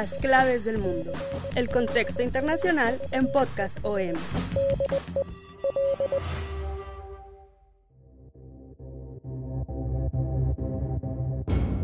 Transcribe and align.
Las 0.00 0.14
claves 0.14 0.64
del 0.64 0.78
mundo. 0.78 1.10
El 1.56 1.68
contexto 1.68 2.22
internacional 2.22 3.00
en 3.10 3.32
Podcast 3.32 3.78
OM. 3.82 4.14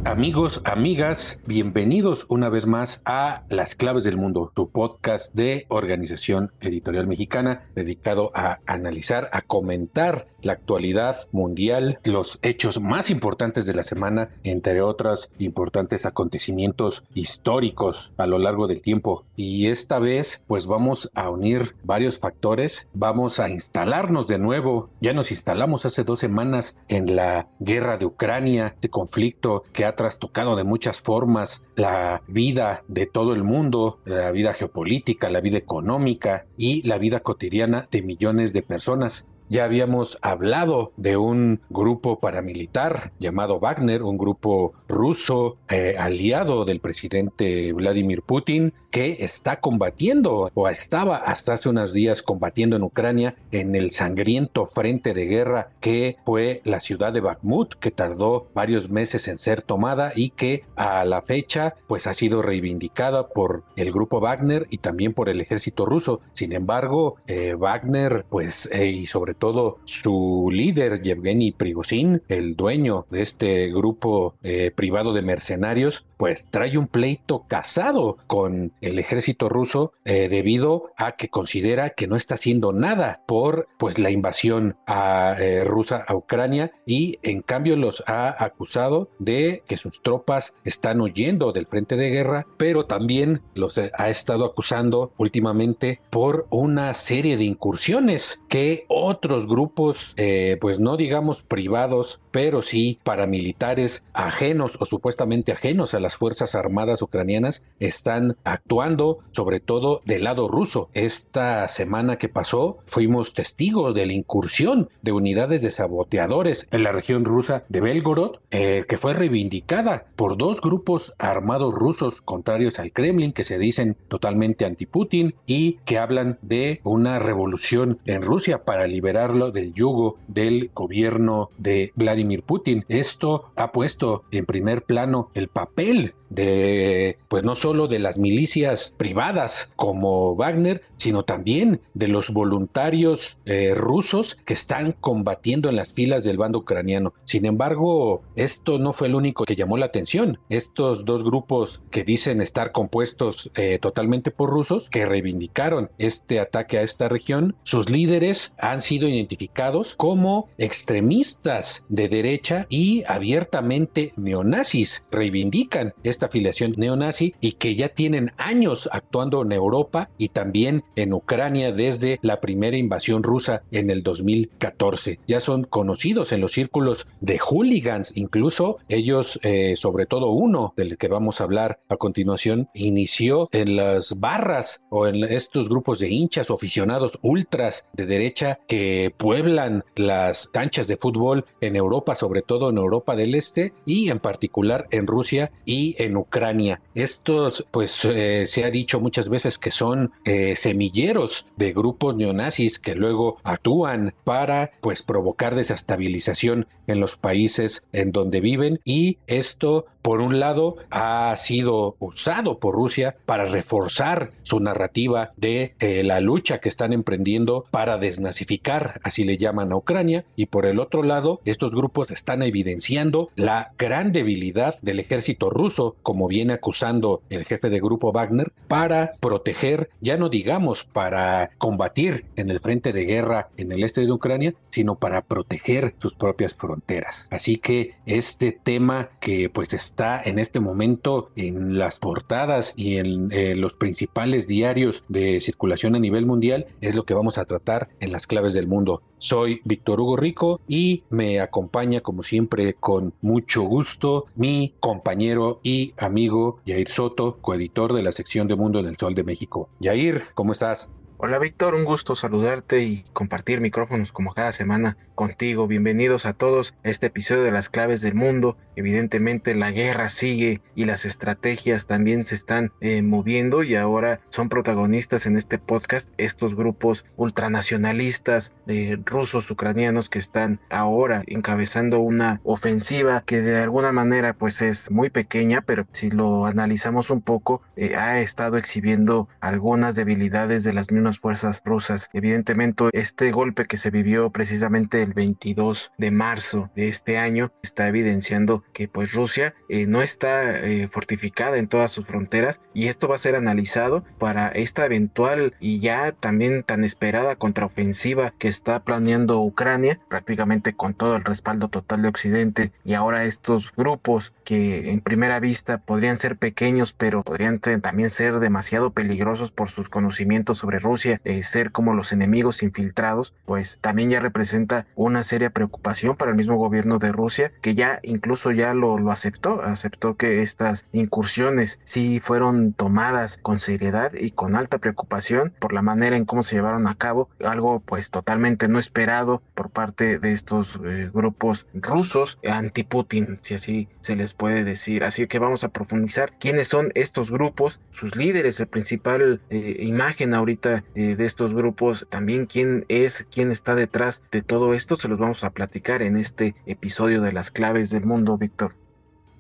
Amigos, 0.07 0.61
amigas, 0.65 1.41
bienvenidos 1.47 2.27
una 2.29 2.51
vez 2.51 2.67
más 2.67 3.01
a 3.07 3.43
Las 3.49 3.75
Claves 3.75 4.05
del 4.05 4.19
Mundo, 4.19 4.53
tu 4.55 4.69
podcast 4.69 5.33
de 5.33 5.65
Organización 5.69 6.53
Editorial 6.61 7.07
Mexicana 7.07 7.63
dedicado 7.75 8.31
a 8.35 8.59
analizar, 8.67 9.31
a 9.33 9.41
comentar 9.41 10.27
la 10.43 10.53
actualidad 10.53 11.17
mundial, 11.33 11.99
los 12.05 12.39
hechos 12.43 12.81
más 12.81 13.09
importantes 13.09 13.65
de 13.65 13.73
la 13.73 13.83
semana, 13.83 14.29
entre 14.43 14.83
otros 14.83 15.31
importantes 15.39 16.05
acontecimientos 16.05 17.03
históricos 17.15 18.13
a 18.19 18.27
lo 18.27 18.39
largo 18.39 18.67
del 18.67 18.83
tiempo. 18.83 19.25
Y 19.37 19.69
esta 19.69 19.99
vez, 19.99 20.45
pues 20.47 20.67
vamos 20.67 21.11
a 21.15 21.31
unir 21.31 21.77
varios 21.83 22.19
factores, 22.19 22.89
vamos 22.93 23.41
a 23.41 23.49
instalarnos 23.49 24.27
de 24.27 24.39
nuevo, 24.39 24.91
ya 25.01 25.15
nos 25.15 25.31
instalamos 25.31 25.87
hace 25.87 26.05
dos 26.05 26.21
semanas 26.21 26.77
en 26.89 27.17
la 27.17 27.49
guerra 27.59 27.97
de 27.97 28.05
Ucrania, 28.05 28.73
este 28.75 28.91
conflicto 28.91 29.63
que 29.73 29.87
ha 29.87 29.94
trastocado 29.95 30.57
de 30.57 30.65
muchas 30.65 31.01
formas 31.01 31.63
la 31.77 32.23
vida 32.27 32.83
de 32.89 33.07
todo 33.07 33.35
el 33.35 33.45
mundo, 33.45 33.99
la 34.05 34.31
vida 34.31 34.55
geopolítica, 34.55 35.31
la 35.31 35.41
vida 35.41 35.59
económica 35.59 36.47
y 36.57 36.87
la 36.87 36.99
vida 36.99 37.21
cotidiana 37.21 37.89
de 37.91 38.03
millones 38.03 38.53
de 38.53 38.63
personas. 38.63 39.27
Ya 39.49 39.65
habíamos 39.65 40.19
hablado 40.23 40.93
de 40.97 41.17
un 41.17 41.61
grupo 41.69 42.19
paramilitar 42.19 43.13
llamado 43.19 43.61
Wagner, 43.61 44.03
un 44.03 44.17
grupo 44.17 44.73
ruso 44.89 45.59
eh, 45.69 45.97
aliado 45.99 46.65
del 46.65 46.81
presidente 46.81 47.73
Vladimir 47.73 48.23
Putin, 48.23 48.73
que 48.91 49.17
está 49.21 49.61
combatiendo 49.61 50.51
o 50.55 50.69
estaba 50.69 51.17
hasta 51.17 51.55
hace 51.55 51.69
unos 51.69 51.93
días 51.93 52.23
combatiendo 52.23 52.77
en 52.77 52.85
Ucrania 52.85 53.35
en 53.51 53.75
el 53.75 53.91
sangriento 53.91 54.67
frente 54.67 55.15
de 55.15 55.27
guerra 55.27 55.71
que 55.81 56.17
fue 56.25 56.63
la 56.65 56.81
ciudad 56.81 57.13
de 57.13 57.21
Bakhmut, 57.21 57.75
que 57.75 57.91
tardó 57.91 58.47
varios 58.55 58.89
meses 58.91 59.27
en 59.29 59.39
ser 59.39 59.63
tomada 59.63 60.13
y 60.15 60.31
que 60.31 60.65
a 60.77 61.05
la 61.05 61.23
fecha 61.23 61.75
pues 61.87 62.07
ha 62.07 62.15
sido 62.15 62.41
reivindicada 62.41 63.29
por 63.29 63.65
el 63.77 63.91
grupo 63.93 64.21
Wagner 64.21 64.67
y 64.71 64.79
también 64.79 65.13
por 65.13 65.29
el 65.29 65.41
ejército 65.41 65.87
ruso. 65.87 66.21
Sin 66.33 66.53
embargo, 66.53 67.17
eh, 67.27 67.55
Wagner 67.55 68.25
pues 68.29 68.71
eh, 68.73 68.87
y 68.87 69.07
sobre 69.07 69.34
todo 69.35 69.79
su 69.85 70.49
líder 70.53 71.03
Yevgeny 71.03 71.53
Prigozhin, 71.53 72.23
el 72.29 72.57
dueño 72.57 73.07
de 73.11 73.23
este 73.23 73.69
grupo 73.69 74.35
eh, 74.43 74.71
privado 74.75 75.13
de 75.13 75.23
mercenarios, 75.23 76.05
pues 76.17 76.47
trae 76.51 76.79
un 76.79 76.87
pleito 76.87 77.45
casado 77.49 78.19
con 78.27 78.73
el 78.81 78.99
ejército 78.99 79.49
ruso 79.49 79.93
eh, 80.05 80.29
debido 80.29 80.93
a 80.97 81.13
que 81.13 81.29
considera 81.29 81.91
que 81.91 82.07
no 82.07 82.17
está 82.17 82.37
haciendo 82.37 82.73
nada 82.73 83.23
por 83.27 83.69
pues 83.79 83.99
la 83.99 84.11
invasión 84.11 84.77
eh, 84.87 85.65
rusa 85.67 86.05
a 86.07 86.15
Ucrania 86.15 86.73
y 86.87 87.19
en 87.23 87.43
cambio 87.43 87.77
los 87.77 88.03
ha 88.07 88.43
acusado 88.43 89.11
de 89.19 89.63
que 89.67 89.77
sus 89.77 90.03
tropas 90.03 90.55
están 90.65 91.01
huyendo 91.01 91.53
del 91.53 91.67
frente 91.67 91.97
de 91.97 92.11
guerra, 92.11 92.47
pero 92.57 92.87
también 92.87 93.43
los 93.55 93.79
ha 93.79 94.09
estado 94.09 94.45
acusando 94.45 95.13
últimamente 95.19 96.01
por 96.11 96.47
una 96.51 96.95
serie 96.95 97.37
de 97.37 97.45
incursiones 97.45 98.41
que 98.49 98.85
otros 98.89 99.24
grupos, 99.29 100.15
eh, 100.17 100.59
pues 100.61 100.79
no 100.81 100.97
digamos 100.97 101.43
privados, 101.43 102.21
pero 102.31 102.63
sí 102.63 102.99
paramilitares 103.05 104.05
ajenos 104.13 104.77
o 104.81 104.85
supuestamente 104.85 105.53
ajenos 105.53 105.95
a 105.95 106.01
las 106.01 106.17
Fuerzas 106.17 106.55
Armadas 106.55 107.03
ucranianas 107.03 107.65
están 107.81 108.37
actuando 108.45 109.19
sobre 109.33 109.61
todo 109.61 110.03
del 110.05 110.25
lado 110.25 110.49
ruso. 110.49 110.91
Esta 110.95 111.69
semana 111.69 112.17
que 112.17 112.29
pasó 112.29 112.79
fuimos 112.87 113.35
testigos 113.35 113.95
de 113.95 114.07
la 114.07 114.13
incursión 114.13 114.89
de 115.03 115.13
unidades 115.13 115.63
de 115.63 115.71
saboteadores 115.71 116.69
en 116.71 116.85
la 116.85 116.93
región 116.93 117.25
rusa 117.25 117.65
de 117.69 117.81
Belgorod, 117.81 118.39
eh, 118.51 118.85
que 118.89 118.99
fue 118.99 119.15
reivindicada 119.15 120.07
por 120.17 120.37
dos 120.37 120.61
grupos 120.61 121.15
armados 121.19 121.75
rusos 121.75 122.21
contrarios 122.21 122.79
al 122.79 122.93
Kremlin 122.93 123.33
que 123.33 123.45
se 123.45 123.59
dicen 123.59 123.97
totalmente 124.09 124.65
anti-Putin 124.65 125.35
y 125.47 125.79
que 125.85 125.99
hablan 125.99 126.39
de 126.43 126.81
una 126.85 127.19
revolución 127.19 127.99
en 128.05 128.23
Rusia 128.23 128.65
para 128.65 128.87
liberarlo 129.15 129.53
del 129.53 129.73
yugo 129.73 130.17
del 130.27 130.73
gobierno 130.75 131.49
de 131.57 131.93
Vladimir 131.95 132.43
Putin. 132.43 132.85
Esto 132.89 133.53
ha 133.55 133.71
puesto 133.71 134.25
en 134.33 134.45
primer 134.45 134.83
plano 134.83 135.31
el 135.35 135.47
papel 135.47 136.17
de, 136.35 137.19
pues 137.29 137.45
no 137.45 137.57
solo 137.57 137.89
de 137.89 137.99
las 137.99 138.19
milicias 138.19 138.95
privadas 138.97 139.71
como 139.77 140.37
Wagner, 140.37 140.83
sino 140.97 141.25
también 141.25 141.81
de 141.95 142.09
los 142.09 142.31
voluntarios 142.31 143.39
eh, 143.45 143.75
rusos 143.75 144.37
que 144.45 144.55
están 144.55 144.93
combatiendo 145.01 145.69
en 145.69 145.77
las 145.77 145.93
filas 145.93 146.25
del 146.25 146.39
bando 146.39 146.61
ucraniano. 146.61 147.15
Sin 147.25 147.47
embargo, 147.47 148.23
esto 148.37 148.79
no 148.79 148.93
fue 148.93 149.09
el 149.09 149.15
único 149.15 149.45
que 149.45 149.57
llamó 149.57 149.77
la 149.77 149.87
atención. 149.87 150.39
Estos 150.49 151.05
dos 151.05 151.25
grupos 151.25 151.83
que 151.91 152.05
dicen 152.05 152.41
estar 152.41 152.73
compuestos 152.73 153.51
eh, 153.55 153.79
totalmente 153.81 154.31
por 154.31 154.51
rusos, 154.51 154.89
que 154.91 155.07
reivindicaron 155.07 155.91
este 155.99 156.41
ataque 156.41 156.79
a 156.79 156.83
esta 156.83 157.09
región, 157.09 157.57
sus 157.63 157.91
líderes 157.91 158.53
han 158.59 158.83
sido 158.83 159.09
identificados 159.09 159.95
como 159.97 160.49
extremistas 160.59 161.85
de 161.89 162.09
derecha 162.09 162.67
y 162.69 163.05
abiertamente 163.07 164.13
neonazis. 164.17 165.07
Reivindican 165.11 165.95
esta 166.03 166.24
afiliación 166.27 166.75
neonazi 166.77 167.35
y 167.41 167.53
que 167.53 167.75
ya 167.75 167.89
tienen 167.89 168.33
años 168.37 168.89
actuando 168.93 169.43
en 169.43 169.53
Europa 169.53 170.11
y 170.19 170.29
también 170.29 170.85
en 170.97 171.13
Ucrania 171.13 171.73
desde 171.73 172.19
la 172.23 172.41
primera 172.41 172.77
invasión 172.77 173.23
rusa 173.23 173.63
en 173.71 173.91
el 173.91 174.03
2014. 174.03 175.19
Ya 175.27 175.41
son 175.41 175.65
conocidos 175.65 176.33
en 176.33 176.41
los 176.41 176.53
círculos 176.53 177.07
de 177.21 177.39
hooligans, 177.39 178.13
incluso 178.15 178.79
ellos, 178.89 179.39
eh, 179.43 179.75
sobre 179.77 180.07
todo 180.07 180.31
uno 180.31 180.75
del 180.77 180.97
que 180.97 181.09
vamos 181.09 181.41
a 181.41 181.45
hablar 181.45 181.79
a 181.89 181.97
continuación, 181.97 182.69
inició 182.75 183.49
en 183.53 183.77
las 183.77 184.19
barras 184.19 184.83
o 184.91 185.07
en 185.07 185.25
estos 185.25 185.69
grupos 185.69 185.99
de 185.99 186.11
hinchas 186.11 186.51
o 186.51 186.55
aficionados 186.55 187.19
ultras 187.23 187.87
de 187.93 188.07
derecha 188.07 188.59
que 188.69 189.13
pueblan 189.17 189.85
las 189.97 190.49
canchas 190.49 190.87
de 190.87 190.97
fútbol 190.97 191.45
en 191.61 191.77
Europa, 191.77 192.15
sobre 192.15 192.43
todo 192.43 192.71
en 192.71 192.79
Europa 192.79 193.17
del 193.17 193.35
Este 193.35 193.73
y 193.87 194.11
en 194.11 194.21
particular 194.21 194.87
en 194.91 195.07
Rusia 195.07 195.51
y 195.65 195.97
en 196.05 196.17
Ucrania. 196.17 196.81
Estos, 196.95 197.67
pues 197.71 198.05
eh, 198.05 198.47
se 198.47 198.65
ha 198.65 198.71
dicho 198.71 199.01
muchas 199.01 199.29
veces 199.29 199.59
que 199.59 199.71
son 199.71 200.13
eh, 200.25 200.55
semilleros 200.57 201.47
de 201.57 201.73
grupos 201.73 202.17
neonazis 202.17 202.79
que 202.79 202.95
luego 202.95 203.39
actúan 203.43 204.15
para, 204.25 204.73
pues, 204.81 205.03
provocar 205.03 205.55
desestabilización 205.55 206.67
en 206.87 207.01
los 207.01 207.17
países 207.17 207.87
en 207.93 208.13
donde 208.13 208.41
viven 208.41 208.81
y 208.85 209.19
esto 209.27 209.87
por 210.05 210.21
un 210.21 210.39
lado, 210.39 210.77
ha 210.91 211.35
sido 211.39 211.97
usado 211.99 212.59
por 212.59 212.75
Rusia 212.75 213.17
para 213.25 213.47
reforzar 213.47 214.33
su 214.43 214.61
narrativa 214.61 215.33
de 215.39 215.75
eh, 215.81 216.03
la 216.05 216.21
lucha 216.21 216.61
que 216.61 216.69
están 216.69 216.93
emprendiendo 216.93 217.65
para 217.71 217.97
desnazificar, 217.97 219.01
así 219.03 219.25
le 219.25 219.39
llaman 219.39 219.73
a 219.73 219.77
Ucrania, 219.77 220.27
y 220.37 220.45
por 220.45 220.67
el 220.67 220.79
otro 220.79 221.03
lado, 221.03 221.41
estos 221.47 221.71
grupos 221.71 222.11
están 222.11 222.43
evidenciando 222.43 223.31
la 223.35 223.73
gran 223.79 224.13
debilidad 224.13 224.79
del 224.83 225.01
ejército 225.01 225.49
ruso, 225.49 225.97
como 226.03 226.29
viene 226.29 226.53
acusando 226.53 227.23
el 227.31 227.47
jefe 227.47 227.71
de 227.71 227.81
grupo 227.81 228.13
Wagner, 228.13 228.53
para 228.69 229.15
proteger, 229.21 229.89
ya 230.03 230.19
no 230.19 230.29
digamos 230.29 230.85
para 230.85 231.53
combatir 231.57 232.27
en 232.37 232.51
el 232.51 232.61
frente 232.61 232.93
de 232.93 233.07
guerra 233.07 233.49
en 233.57 233.73
el 233.73 233.83
este 233.83 234.03
de 234.03 234.13
Ucrania, 234.13 234.55
sino 234.69 234.97
para 234.97 235.23
proteger 235.23 235.95
sus 235.99 236.15
propias 236.15 236.53
fronteras. 236.53 237.27
Así 237.31 237.57
que 237.57 237.95
este 238.05 238.53
tema 238.53 239.09
que 239.19 239.49
pues 239.49 239.73
está 239.73 239.94
está 239.95 240.21
en 240.23 240.39
este 240.39 240.61
momento 240.61 241.31
en 241.37 241.79
las 241.79 241.99
portadas 241.99 242.75
y 242.77 242.97
en 242.97 243.61
los 243.61 243.75
principales 243.75 244.47
diarios 244.47 245.05
de 245.09 245.41
circulación 245.41 245.95
a 245.95 246.01
nivel 246.01 246.27
mundial 246.27 246.67
es 246.81 246.95
lo 246.95 247.05
que 247.05 247.15
vamos 247.15 247.39
a 247.39 247.45
tratar 247.45 247.89
en 248.01 248.13
las 248.13 248.27
claves 248.27 248.53
del 248.53 248.67
mundo 248.67 248.75
mundo. 248.75 249.03
Soy 249.19 249.61
Víctor 249.65 250.01
Hugo 250.01 250.17
Rico 250.17 250.61
y 250.67 251.05
me 251.11 251.41
acompaña 251.41 252.01
como 252.01 252.23
siempre 252.23 252.75
con 252.75 253.15
mucho 253.23 253.63
gusto 253.63 254.27
mi 254.35 254.75
compañero 254.81 255.61
y 255.63 255.95
amigo 255.97 256.59
Yair 256.67 256.91
Soto, 256.91 257.39
coeditor 257.41 257.95
de 257.95 258.03
la 258.03 258.13
sección 258.13 258.49
de 258.49 258.57
Mundo 258.57 258.81
en 258.81 258.87
el 258.87 258.99
Sol 258.99 259.15
de 259.15 259.23
México. 259.23 259.69
Yair, 259.79 260.25
¿cómo 260.35 260.53
estás? 260.53 260.89
Hola 261.17 261.39
Víctor, 261.39 261.77
un 261.77 261.85
gusto 261.85 262.17
saludarte 262.17 262.83
y 262.83 263.05
compartir 263.13 263.61
micrófonos 263.61 264.11
como 264.11 264.35
cada 264.35 264.53
semana 264.53 264.99
contigo. 265.15 265.67
Bienvenidos 265.67 266.27
a 266.27 266.33
todos 266.33 266.75
a 266.85 266.91
este 266.91 267.07
episodio 267.07 267.43
de 267.43 267.51
las 267.51 267.69
claves 267.69 268.01
del 268.01 268.15
mundo. 268.15 268.57
Evidentemente 268.77 269.55
la 269.55 269.71
guerra 269.71 270.09
sigue 270.09 270.61
y 270.75 270.85
las 270.85 271.05
estrategias 271.05 271.87
también 271.87 272.27
se 272.27 272.35
están 272.35 272.73
eh, 272.81 273.03
moviendo 273.03 273.63
y 273.63 273.77
ahora 273.77 274.21
son 274.31 274.49
protagonistas 274.49 275.27
en 275.27 275.37
este 275.37 275.59
podcast 275.59 276.11
estos 276.19 276.57
grupos 276.57 277.05
ultranacionalistas 277.17 278.53
de 278.67 279.01
rusos 279.05 279.51
ucranianos 279.51 280.09
que 280.09 280.19
están 280.19 280.61
ahora 280.71 281.23
encabezando 281.27 282.01
una 282.01 282.41
ofensiva 282.43 283.23
que 283.25 283.43
de 283.43 283.59
alguna 283.59 283.93
manera 283.93 284.33
pues 284.33 284.61
es 284.63 284.91
muy 284.91 285.11
pequeña 285.11 285.61
pero 285.61 285.87
si 285.93 286.11
lo 286.11 286.47
analizamos 286.47 287.11
un 287.11 287.21
poco 287.21 287.63
eh, 287.77 287.95
ha 287.95 288.21
estado 288.21 288.57
exhibiendo 288.57 289.29
algunas 289.41 289.95
debilidades 289.95 290.65
de 290.65 290.73
las 290.73 290.91
mismas 290.91 291.19
fuerzas 291.19 291.63
rusas. 291.65 292.09
Evidentemente, 292.13 292.85
este 292.93 293.31
golpe 293.31 293.67
que 293.67 293.77
se 293.77 293.91
vivió 293.91 294.31
precisamente 294.31 295.04
el 295.05 295.15
22 295.15 295.93
de 295.99 296.11
marzo 296.11 296.71
de 296.75 296.89
este 296.89 297.19
año 297.19 297.53
está 297.63 297.89
evidenciando 297.89 298.65
que 298.73 298.89
pues 298.89 299.13
Rusia 299.13 299.55
eh, 299.69 299.87
no 299.87 300.03
está 300.03 300.61
eh, 300.61 300.89
fortificada 300.89 301.59
en 301.59 301.69
todas 301.69 301.93
sus 301.93 302.07
fronteras 302.07 302.61
y 302.73 302.89
esto 302.89 303.09
va 303.09 303.17
a 303.17 303.19
ser 303.19 303.37
analizado 303.37 304.05
para 304.19 304.49
esta 304.49 304.85
eventual 304.85 305.55
y 305.61 305.81
ya 305.81 306.13
también 306.13 306.63
tan 306.63 306.85
esperada 306.85 307.37
contraofensiva 307.37 308.33
que 308.39 308.49
está 308.49 308.83
planeando 308.85 309.41
Ucrania, 309.41 310.01
prácticamente 310.09 310.75
con 310.75 310.95
todo 310.95 311.17
el 311.17 311.25
respaldo 311.25 311.69
total 311.69 312.03
de 312.03 312.09
Occidente 312.09 312.73
y 312.85 312.95
ahora 312.95 313.25
estos 313.25 313.73
grupos 313.75 314.33
que 314.45 314.91
en 314.91 315.01
primera 315.01 315.41
vista 315.41 315.79
podrían 315.79 316.17
ser 316.17 316.37
pequeños 316.37 316.93
pero 316.93 317.23
podrían 317.23 317.61
también 317.61 318.11
ser 318.11 318.39
demasiado 318.41 318.91
peligrosos 318.91 319.51
por 319.51 319.69
sus 319.69 319.89
conocimientos 319.89 320.59
sobre 320.59 320.79
Rusia 320.79 321.21
eh, 321.25 321.43
ser 321.43 321.73
como 321.73 321.95
los 321.95 322.13
enemigos 322.13 322.63
infiltrados, 322.63 323.33
pues 323.45 323.79
también 323.81 324.11
ya 324.11 324.21
representa 324.21 324.87
una 324.97 325.25
seria 325.25 325.51
preocupación 325.51 326.17
para 326.17 326.31
el 326.31 326.37
mismo 326.37 326.57
gobierno 326.57 326.99
de 326.99 327.13
Rusia, 327.13 327.53
que 327.63 327.75
ya 327.75 328.01
incluso 328.03 328.51
ya 328.53 328.75
lo, 328.75 328.99
lo 328.99 329.11
aceptó, 329.11 329.61
aceptó 329.63 330.17
que 330.17 330.43
estas 330.43 330.87
incursiones 330.93 331.81
sí 331.85 332.21
fueron 332.21 332.73
tomadas 332.73 333.39
con 333.43 333.59
seriedad 333.59 334.13
y 334.15 334.31
con 334.31 334.55
alta 334.57 334.79
preocupación 334.79 335.53
por 335.59 335.73
la 335.73 335.83
manera 335.83 336.17
en 336.17 336.25
cómo 336.25 336.43
se 336.43 336.57
llevaron 336.57 336.87
a 336.87 336.95
cabo, 336.95 337.29
algo 337.45 337.81
pues 337.81 338.11
totalmente 338.11 338.69
no 338.69 338.79
esperado 338.79 339.43
por 339.55 339.71
parte 339.71 340.19
de 340.19 340.33
estos 340.33 340.81
eh, 340.85 341.11
grupos 341.13 341.67
rusos 341.75 342.39
anti-Putin, 342.49 343.39
si 343.43 343.55
así 343.55 343.89
se 344.01 344.17
les 344.17 344.35
puede 344.35 344.65
decir. 344.65 345.05
Así 345.05 345.27
que 345.27 345.39
vamos 345.39 345.65
a 345.65 345.69
profundizar 345.69 346.39
quiénes 346.39 346.69
son 346.69 346.91
estos 346.95 347.31
grupos, 347.31 347.81
sus 347.91 348.17
líderes, 348.17 348.61
el 348.61 348.67
principal 348.67 349.41
eh, 349.51 349.77
imagen 349.81 350.35
ahorita 350.35 350.85
eh, 350.95 351.17
de 351.17 351.25
estos 351.25 351.55
grupos, 351.55 352.07
también 352.11 352.47
quién 352.47 352.85
es, 352.89 353.27
quién 353.31 353.51
está 353.51 353.75
detrás 353.75 354.23
de 354.31 354.43
todo 354.43 354.75
esto, 354.75 354.84
se 354.97 355.09
los 355.09 355.19
vamos 355.19 355.45
a 355.45 355.51
platicar 355.51 356.03
en 356.03 356.19
este 356.19 356.55
episodio 356.67 357.23
de 357.23 357.33
las 357.33 357.51
claves 357.51 357.89
del 357.89 358.05
mundo, 358.05 358.37
Víctor. 358.37 358.77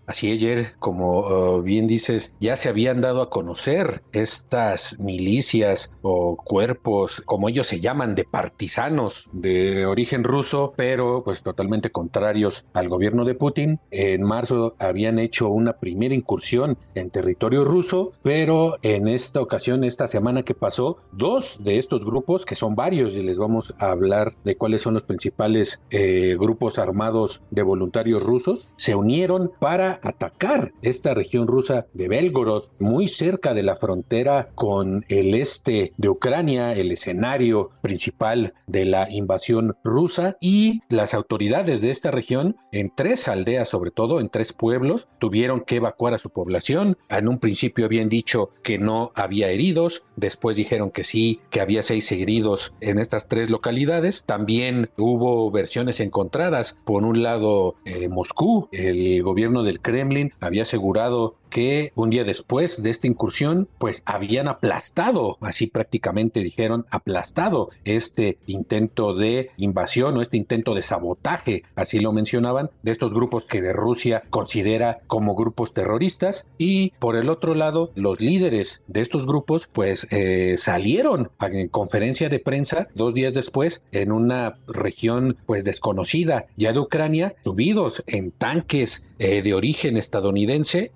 Así 0.06 0.31
ayer, 0.31 0.75
como 0.79 1.21
uh, 1.21 1.62
bien 1.62 1.87
dices, 1.87 2.33
ya 2.41 2.56
se 2.56 2.69
habían 2.69 3.01
dado 3.01 3.23
a 3.23 3.31
conocer 3.31 4.03
estas 4.12 4.99
milicias 4.99 5.91
o 6.03 6.37
cuerpos, 6.37 7.23
como 7.25 7.49
ellos 7.49 7.67
se 7.67 7.81
llaman, 7.81 8.15
de 8.15 8.25
partisanos 8.25 9.29
de 9.33 9.87
origen 9.87 10.25
ruso, 10.25 10.75
pero 10.77 11.23
pues 11.25 11.43
totalmente 11.43 11.91
contrarios 11.91 12.67
al 12.75 12.89
gobierno 12.89 13.25
de 13.25 13.35
Putin. 13.35 13.81
En 13.91 14.23
marzo 14.23 14.75
habían 14.79 15.19
hecho 15.19 15.49
una 15.49 15.75
primera 15.75 16.15
incursión 16.15 16.77
en 16.95 17.11
territorio 17.11 17.65
ruso, 17.65 18.12
pero 18.23 18.77
en 18.83 19.09
esta 19.09 19.41
ocasión, 19.41 19.85
esta 19.85 20.06
semana 20.06 20.43
que 20.43 20.55
pasó, 20.55 20.99
dos 21.12 21.62
de 21.62 21.79
estos 21.79 22.05
grupos, 22.05 22.45
que 22.45 22.55
son 22.55 22.75
varios 22.75 23.15
y 23.15 23.23
les 23.23 23.39
vamos 23.39 23.75
a 23.79 23.91
hablar 23.91 24.35
de 24.45 24.56
cuáles 24.56 24.83
son 24.83 24.95
los 24.95 25.05
principales 25.05 25.81
eh, 25.91 26.37
grupos 26.39 26.79
armados 26.79 27.43
de 27.51 27.62
voluntarios 27.62 28.23
rusos, 28.23 28.69
se 28.77 28.95
unieron 28.95 29.51
para 29.59 29.94
atacar 30.02 30.73
esta 30.82 31.14
región 31.14 31.46
rusa 31.46 31.87
de 31.93 32.08
Belgorod, 32.08 32.64
muy 32.79 33.08
cerca 33.08 33.55
de 33.55 33.62
la 33.62 33.76
frontera 33.76 34.50
con 34.55 35.05
el 35.08 35.35
este 35.35 35.93
de 35.96 36.08
Ucrania, 36.08 36.73
el 36.73 36.93
escenario 36.93 37.70
principal 37.82 38.55
de 38.67 38.85
la 38.85 39.11
invasión 39.11 39.76
rusa, 39.85 40.37
y 40.41 40.81
las 40.88 41.14
autoridades 41.14 41.81
de 41.81 41.91
esta 41.91 42.11
región, 42.11 42.56
en 42.73 42.93
tres 42.94 43.29
aldeas 43.29 43.69
sobre 43.69 43.91
todo, 43.91 44.20
en 44.20 44.29
tres 44.29 44.52
pueblos, 44.52 45.08
tuvieron 45.19 45.61
que 45.62 45.76
evacuar 45.76 46.14
a 46.14 46.19
su 46.19 46.31
población. 46.31 46.96
En 47.08 47.29
un 47.29 47.38
principio 47.38 47.85
habían 47.85 48.08
dicho 48.08 48.50
que 48.62 48.79
no 48.79 49.12
había 49.14 49.50
heridos, 49.50 50.02
después 50.17 50.56
dijeron 50.56 50.91
que 50.91 51.05
sí, 51.05 51.41
que 51.50 51.61
había 51.61 51.82
seis 51.82 52.11
heridos 52.12 52.75
en 52.81 52.99
estas 52.99 53.29
tres 53.29 53.50
localidades. 53.50 54.25
También 54.26 54.91
hubo 54.96 55.50
versiones 55.50 56.00
encontradas. 56.00 56.79
Por 56.85 57.05
un 57.05 57.23
lado, 57.23 57.76
eh, 57.85 58.08
Moscú, 58.08 58.69
el 58.73 59.23
gobierno 59.23 59.62
del 59.62 59.81
Kremlin 59.85 60.33
había 60.41 60.63
asegurado 60.63 61.37
que 61.55 61.93
un 61.95 62.11
día 62.11 62.25
después 62.25 62.83
de 62.83 62.91
esta 62.91 63.06
incursión, 63.06 63.69
pues 63.79 64.03
habían 64.06 64.49
aplastado, 64.49 65.39
así 65.41 65.69
prácticamente 65.69 66.41
dijeron, 66.41 66.85
aplastado 66.91 67.71
este 67.85 68.39
intento 68.47 69.15
de 69.15 69.51
invasión 69.56 70.17
o 70.17 70.21
este 70.21 70.37
intento 70.37 70.75
de 70.75 70.83
sabotaje, 70.83 71.62
así 71.77 72.01
lo 72.01 72.12
mencionaban, 72.12 72.71
de 72.83 72.91
estos 72.91 73.12
grupos 73.12 73.45
que 73.45 73.73
Rusia 73.73 74.25
considera 74.31 74.99
como 75.06 75.37
grupos 75.37 75.73
terroristas. 75.73 76.49
Y 76.59 76.91
por 76.99 77.15
el 77.15 77.29
otro 77.29 77.55
lado, 77.55 77.93
los 77.95 78.21
líderes 78.21 78.83
de 78.89 79.03
estos 79.03 79.25
grupos, 79.25 79.69
pues 79.73 80.09
eh, 80.11 80.56
salieron 80.59 81.31
en 81.41 81.69
conferencia 81.69 82.29
de 82.29 82.41
prensa 82.41 82.89
dos 82.97 83.15
días 83.15 83.33
después 83.33 83.85
en 83.93 84.11
una 84.11 84.56
región 84.67 85.37
pues 85.47 85.65
desconocida 85.65 86.47
ya 86.56 86.73
de 86.73 86.81
Ucrania, 86.81 87.37
subidos 87.45 88.03
en 88.09 88.33
tanques 88.33 89.05
eh, 89.21 89.43
de 89.43 89.55
origen 89.55 89.97
estadounidense, 89.97 90.91